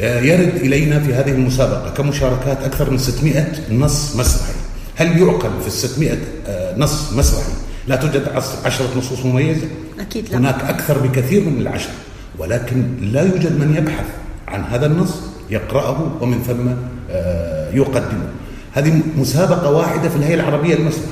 آه، 0.00 0.20
يرد 0.20 0.56
إلينا 0.56 1.00
في 1.00 1.14
هذه 1.14 1.30
المسابقة 1.30 1.90
كمشاركات 1.90 2.62
أكثر 2.64 2.90
من 2.90 2.98
600 2.98 3.46
نص 3.70 4.16
مسرحي. 4.16 4.52
هل 4.96 5.18
يعقل 5.18 5.50
في 5.60 5.66
ال 5.66 5.72
600 5.72 6.18
آه، 6.46 6.78
نص 6.78 7.12
مسرحي؟ 7.12 7.52
لا 7.86 7.96
توجد 7.96 8.28
عشرة 8.64 8.98
نصوص 8.98 9.24
مميزة. 9.24 9.66
أكيد 10.00 10.28
لا. 10.30 10.38
هناك 10.38 10.64
أكثر 10.64 10.98
بكثير 10.98 11.44
من 11.44 11.60
العشر 11.60 11.90
ولكن 12.38 12.84
لا 13.00 13.22
يوجد 13.22 13.60
من 13.60 13.74
يبحث 13.76 14.06
عن 14.48 14.64
هذا 14.64 14.86
النص 14.86 15.14
يقرأه 15.50 16.12
ومن 16.20 16.42
ثم 16.42 16.68
آه، 17.10 17.74
يقدمه. 17.74 18.28
هذه 18.72 19.00
مسابقة 19.16 19.70
واحدة 19.70 20.08
في 20.08 20.16
الهيئة 20.16 20.34
العربية 20.34 20.74
للمسرح 20.74 21.10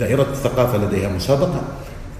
دائرة 0.00 0.26
الثقافة 0.32 0.78
لديها 0.78 1.08
مسابقة. 1.08 1.62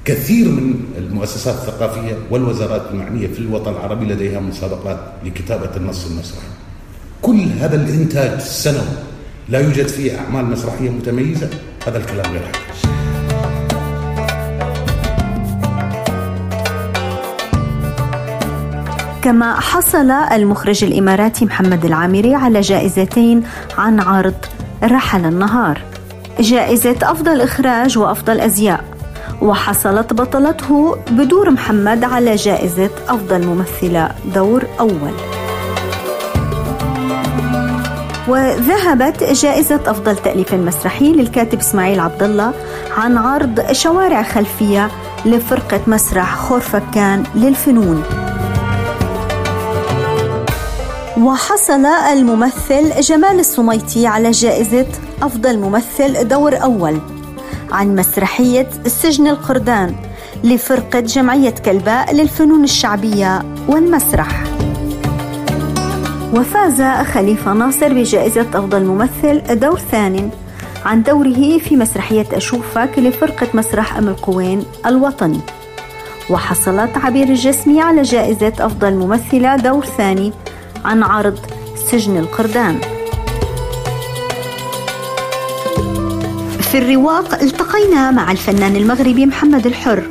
كثير 0.04 0.48
من 0.48 0.74
المؤسسات 0.98 1.54
الثقافية 1.54 2.18
والوزارات 2.30 2.82
المعنية 2.90 3.26
في 3.26 3.38
الوطن 3.38 3.72
العربي 3.72 4.04
لديها 4.06 4.40
مسابقات 4.40 4.98
لكتابة 5.24 5.76
النص 5.76 6.06
المسرحي. 6.06 6.46
كل 7.22 7.46
هذا 7.60 7.76
الإنتاج 7.76 8.30
السنوي 8.30 8.96
لا 9.48 9.60
يوجد 9.60 9.88
فيه 9.88 10.18
أعمال 10.18 10.44
مسرحية 10.44 10.90
متميزة. 10.90 11.50
هذا 11.86 11.98
الكلام 11.98 12.32
غير 12.32 12.42
حقيقي. 12.42 12.62
كما 19.22 19.60
حصل 19.60 20.10
المخرج 20.10 20.84
الإماراتي 20.84 21.44
محمد 21.44 21.84
العامري 21.84 22.34
على 22.34 22.60
جائزتين 22.60 23.42
عن 23.78 24.00
عرض 24.00 24.34
رحل 24.82 25.24
النهار 25.24 25.80
جائزة 26.40 26.96
أفضل 27.02 27.40
إخراج 27.40 27.98
وأفضل 27.98 28.40
أزياء. 28.40 29.01
وحصلت 29.42 30.12
بطلته 30.12 30.96
بدور 31.10 31.50
محمد 31.50 32.04
على 32.04 32.34
جائزة 32.34 32.90
أفضل 33.08 33.46
ممثلة 33.46 34.08
دور 34.34 34.62
أول. 34.80 35.14
وذهبت 38.28 39.24
جائزة 39.24 39.80
أفضل 39.86 40.16
تأليف 40.16 40.54
مسرحي 40.54 41.12
للكاتب 41.12 41.58
إسماعيل 41.58 42.00
عبد 42.00 42.22
الله 42.22 42.52
عن 42.96 43.18
عرض 43.18 43.72
شوارع 43.72 44.22
خلفية 44.22 44.90
لفرقة 45.24 45.80
مسرح 45.86 46.36
خورفكان 46.36 47.24
للفنون. 47.34 48.02
وحصل 51.18 51.86
الممثل 51.86 53.00
جمال 53.00 53.40
الصميتي 53.40 54.06
على 54.06 54.30
جائزة 54.30 54.86
أفضل 55.22 55.58
ممثل 55.58 56.28
دور 56.28 56.62
أول. 56.62 56.98
عن 57.72 57.96
مسرحية 57.96 58.68
سجن 58.86 59.26
القردان 59.26 59.94
لفرقة 60.44 61.00
جمعية 61.00 61.50
كلباء 61.50 62.14
للفنون 62.14 62.64
الشعبية 62.64 63.42
والمسرح. 63.68 64.44
وفاز 66.34 66.82
خليفة 66.82 67.52
ناصر 67.52 67.92
بجائزة 67.92 68.46
أفضل 68.54 68.84
ممثل 68.84 69.58
دور 69.58 69.78
ثاني 69.78 70.30
عن 70.84 71.02
دوره 71.02 71.58
في 71.58 71.76
مسرحية 71.76 72.26
أشوفك 72.32 72.90
لفرقة 72.98 73.46
مسرح 73.54 73.96
أم 73.96 74.08
القوين 74.08 74.64
الوطني. 74.86 75.40
وحصلت 76.30 76.96
عبير 76.96 77.28
الجسمي 77.28 77.80
على 77.80 78.02
جائزة 78.02 78.52
أفضل 78.60 78.94
ممثلة 78.94 79.56
دور 79.56 79.84
ثاني 79.84 80.32
عن 80.84 81.02
عرض 81.02 81.38
سجن 81.90 82.16
القردان. 82.16 82.78
في 86.72 86.78
الرواق 86.78 87.34
التقينا 87.34 88.10
مع 88.10 88.32
الفنان 88.32 88.76
المغربي 88.76 89.26
محمد 89.26 89.66
الحر 89.66 90.02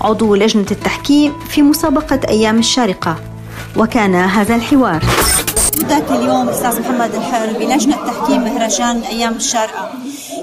عضو 0.00 0.34
لجنة 0.34 0.66
التحكيم 0.70 1.32
في 1.48 1.62
مسابقة 1.62 2.20
أيام 2.28 2.58
الشارقة 2.58 3.16
وكان 3.76 4.14
هذا 4.14 4.54
الحوار 4.54 5.02
ذاك 5.76 6.10
اليوم 6.10 6.48
أستاذ 6.48 6.80
محمد 6.80 7.14
الحر 7.14 7.52
بلجنة 7.52 7.96
تحكيم 7.96 8.44
مهرجان 8.44 9.02
أيام 9.02 9.32
الشارقة 9.32 9.92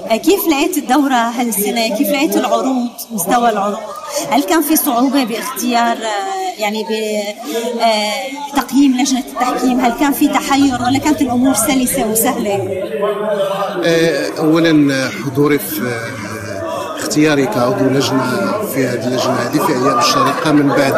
كيف 0.08 0.46
لقيت 0.48 0.78
الدورة 0.78 1.14
هالسنة؟ 1.14 1.88
كيف 1.96 2.08
لقيت 2.08 2.36
العروض؟ 2.36 2.88
مستوى 3.10 3.50
العروض؟ 3.50 3.78
هل 4.30 4.42
كان 4.42 4.62
في 4.62 4.76
صعوبة 4.76 5.24
باختيار 5.24 5.98
يعني 6.58 6.84
بتقييم 8.54 8.96
لجنة 9.00 9.18
التحكيم؟ 9.20 9.80
هل 9.80 9.92
كان 10.00 10.12
في 10.12 10.28
تحير 10.28 10.82
ولا 10.82 10.98
كانت 10.98 11.22
الأمور 11.22 11.54
سلسة 11.54 12.06
وسهلة؟ 12.06 12.82
أولا 14.38 15.10
حضوري 15.24 15.58
في 15.58 16.00
اختياري 17.10 17.46
كعضو 17.46 17.84
لجنة 17.84 18.52
في 18.74 18.86
هذه 18.86 19.06
اللجنة 19.06 19.32
هذه 19.32 19.66
في 19.66 19.72
أيام 19.72 19.98
الشارقه 19.98 20.52
من 20.52 20.68
بعد. 20.68 20.94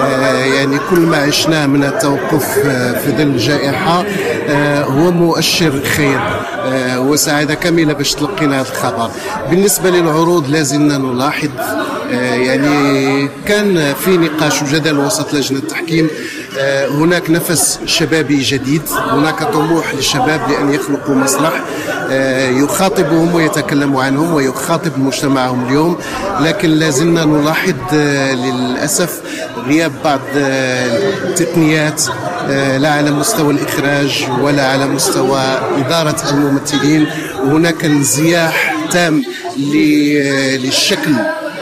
آه 0.00 0.44
يعني 0.44 0.78
كل 0.90 0.98
ما 1.00 1.16
عشناه 1.16 1.66
من 1.66 1.84
التوقف 1.84 2.58
آه 2.66 2.92
في 2.92 3.10
ظل 3.10 3.22
الجائحه 3.22 4.04
آه 4.48 4.84
هو 4.84 5.10
مؤشر 5.10 5.80
خير. 5.96 6.20
وسعاده 6.96 7.54
كامله 7.54 7.92
باش 7.92 8.14
تلقينا 8.14 8.60
هذا 8.60 8.68
الخبر. 8.68 9.10
بالنسبة 9.50 9.90
للعروض 9.90 10.50
لازلنا 10.50 10.98
نلاحظ 10.98 11.50
يعني 12.10 13.28
كان 13.46 13.94
في 13.94 14.16
نقاش 14.16 14.62
وجدل 14.62 14.98
وسط 14.98 15.34
لجنة 15.34 15.58
التحكيم. 15.58 16.08
هناك 16.90 17.30
نفس 17.30 17.78
شبابي 17.86 18.42
جديد. 18.42 18.82
هناك 19.10 19.42
طموح 19.42 19.94
للشباب 19.94 20.40
لأن 20.50 20.72
يخلقوا 20.72 21.14
مسرح 21.14 21.52
يخاطبهم 22.50 23.34
ويتكلم 23.34 23.96
عنهم 23.96 24.34
ويخاطب 24.34 24.98
مجتمعهم 24.98 25.66
اليوم. 25.66 25.98
لكن 26.40 26.70
لازلنا 26.70 27.24
نلاحظ 27.24 27.74
للأسف 28.44 29.20
غياب 29.66 29.92
بعض 30.04 30.20
التقنيات 30.34 32.02
لا 32.78 32.92
على 32.92 33.10
مستوى 33.10 33.54
الإخراج 33.54 34.26
ولا 34.42 34.66
على 34.66 34.86
مستوى 34.86 35.40
إدارة 35.76 36.30
الممثلين. 36.30 37.06
وهناك 37.44 37.84
انزياح 37.84 38.74
تام 38.90 39.22
للشكل 39.56 41.14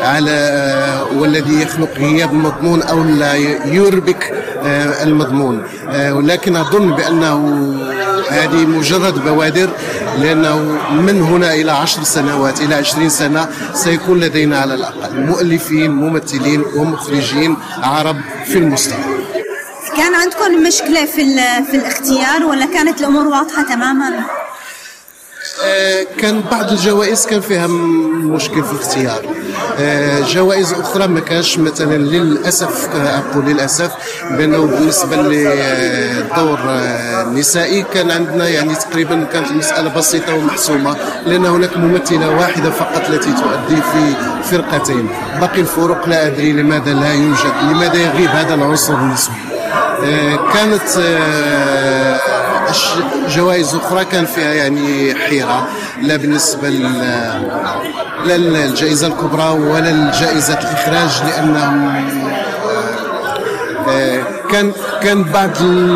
على 0.07 1.07
والذي 1.17 1.63
يخلق 1.63 1.91
غياب 1.99 2.33
المضمون 2.33 2.83
أو 2.83 3.05
لا 3.05 3.35
يربك 3.65 4.35
المضمون 5.03 5.63
ولكن 6.11 6.57
أظن 6.57 6.91
بأنه 6.91 7.37
هذه 8.31 8.67
مجرد 8.67 9.25
بوادر 9.25 9.71
لأنه 10.19 10.59
من 10.93 11.23
هنا 11.23 11.55
إلى 11.55 11.73
عشر 11.73 12.03
سنوات 12.03 12.61
إلى 12.61 12.75
عشرين 12.75 13.09
سنة 13.09 13.49
سيكون 13.75 14.21
لدينا 14.21 14.59
على 14.59 14.75
الأقل 14.75 15.21
مؤلفين 15.21 15.91
ممثلين 15.91 16.65
ومخرجين 16.77 17.57
عرب 17.83 18.17
في 18.45 18.59
المستوى 18.59 18.99
كان 19.97 20.15
عندكم 20.15 20.63
مشكلة 20.67 21.07
في 21.07 21.37
في 21.71 21.77
الاختيار 21.77 22.45
ولا 22.45 22.67
كانت 22.67 23.01
الأمور 23.01 23.29
واضحة 23.29 23.63
تماما؟ 23.63 24.36
كان 26.19 26.41
بعض 26.51 26.71
الجوائز 26.71 27.27
كان 27.27 27.41
فيها 27.41 27.67
مشكل 27.67 28.65
في 28.65 28.73
الاختيار. 28.73 29.23
جوائز 30.35 30.73
أخرى 30.73 31.07
ما 31.07 31.21
كانش 31.21 31.59
مثلا 31.59 31.97
للأسف 31.97 32.89
أقول 32.95 33.45
للأسف 33.45 33.91
بأنه 34.31 34.67
بالنسبة 34.67 35.17
للدور 35.17 36.59
النسائي 37.27 37.85
كان 37.95 38.11
عندنا 38.11 38.49
يعني 38.49 38.75
تقريبا 38.75 39.25
كانت 39.33 39.51
المسألة 39.51 39.95
بسيطة 39.95 40.35
ومحسومة 40.35 40.97
لأن 41.27 41.47
هناك 41.47 41.77
ممثلة 41.77 42.31
واحدة 42.37 42.71
فقط 42.71 43.03
التي 43.11 43.31
تؤدي 43.33 43.83
في 43.83 44.15
فرقتين. 44.51 45.09
باقي 45.41 45.61
الفروق 45.61 46.09
لا 46.09 46.27
أدري 46.27 46.53
لماذا 46.53 46.93
لا 46.95 47.13
يوجد 47.15 47.53
لماذا 47.71 47.97
يغيب 47.97 48.31
هذا 48.31 48.55
العنصر 48.55 48.95
النسبي 48.95 49.35
كانت 50.55 50.89
جوائز 53.29 53.75
أخرى 53.75 54.05
كان 54.05 54.27
فيها 54.27 54.55
يعني 54.55 55.15
حيرة؟ 55.15 55.69
لا 56.03 56.17
بالنسبة 56.17 56.69
لا 56.69 58.37
للجائزة 58.37 59.07
الكبرى 59.07 59.49
ولا 59.49 59.91
لجائزة 59.91 60.59
الإخراج 60.59 61.23
لأنهم 61.27 62.07
كان 64.51 64.73
كان 65.03 65.25
بعض 65.25 65.51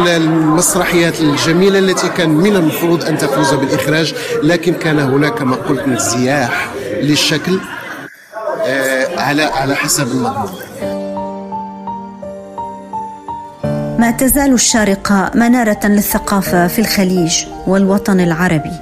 المسرحيات 0.06 1.20
الجميلة 1.20 1.78
التي 1.78 2.08
كان 2.08 2.30
من 2.30 2.56
المفروض 2.56 3.04
أن 3.04 3.18
تفوز 3.18 3.54
بالإخراج 3.54 4.14
لكن 4.42 4.74
كان 4.74 4.98
هناك 4.98 5.34
كما 5.34 5.56
قلت 5.56 5.80
انزياح 5.80 6.70
للشكل 7.02 7.60
على 9.16 9.42
على 9.42 9.74
حسب 9.74 10.12
المضمون 10.12 10.50
تزال 14.10 14.52
الشارقة 14.52 15.30
منارة 15.34 15.86
للثقافة 15.86 16.66
في 16.66 16.78
الخليج 16.78 17.44
والوطن 17.66 18.20
العربي. 18.20 18.72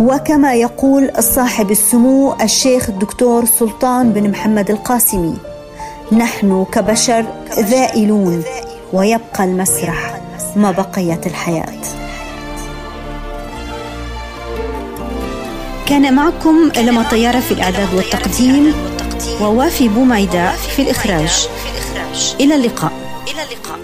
وكما 0.00 0.54
يقول 0.54 1.10
صاحب 1.18 1.70
السمو 1.70 2.34
الشيخ 2.42 2.88
الدكتور 2.88 3.44
سلطان 3.44 4.12
بن 4.12 4.30
محمد 4.30 4.70
القاسمي: 4.70 5.36
نحن 6.12 6.66
كبشر 6.72 7.24
زائلون 7.58 8.42
ويبقى 8.92 9.44
المسرح 9.44 10.20
ما 10.56 10.70
بقيت 10.70 11.26
الحياة. 11.26 11.80
كان 15.86 16.14
معكم 16.14 16.72
لمى 16.76 17.02
طيارة 17.02 17.40
في 17.40 17.52
الإعداد 17.52 17.94
والتقديم 17.94 18.74
ووافي 19.42 19.88
بوميداء 19.88 20.54
في 20.56 20.82
الإخراج. 20.82 21.48
إلى 22.40 22.54
اللقاء 22.54 22.92
إلى 23.30 23.42
اللقاء. 23.42 23.80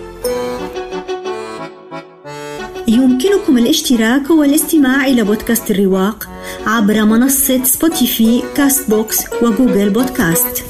يمكنكم 2.89 3.59
الاشتراك 3.59 4.31
والاستماع 4.31 5.07
إلى 5.07 5.23
بودكاست 5.23 5.71
الرواق 5.71 6.29
عبر 6.67 7.05
منصة 7.05 7.65
سبوتيفي 7.65 8.43
كاست 8.55 8.91
بوكس 8.91 9.19
وجوجل 9.43 9.91
بودكاست. 9.91 10.66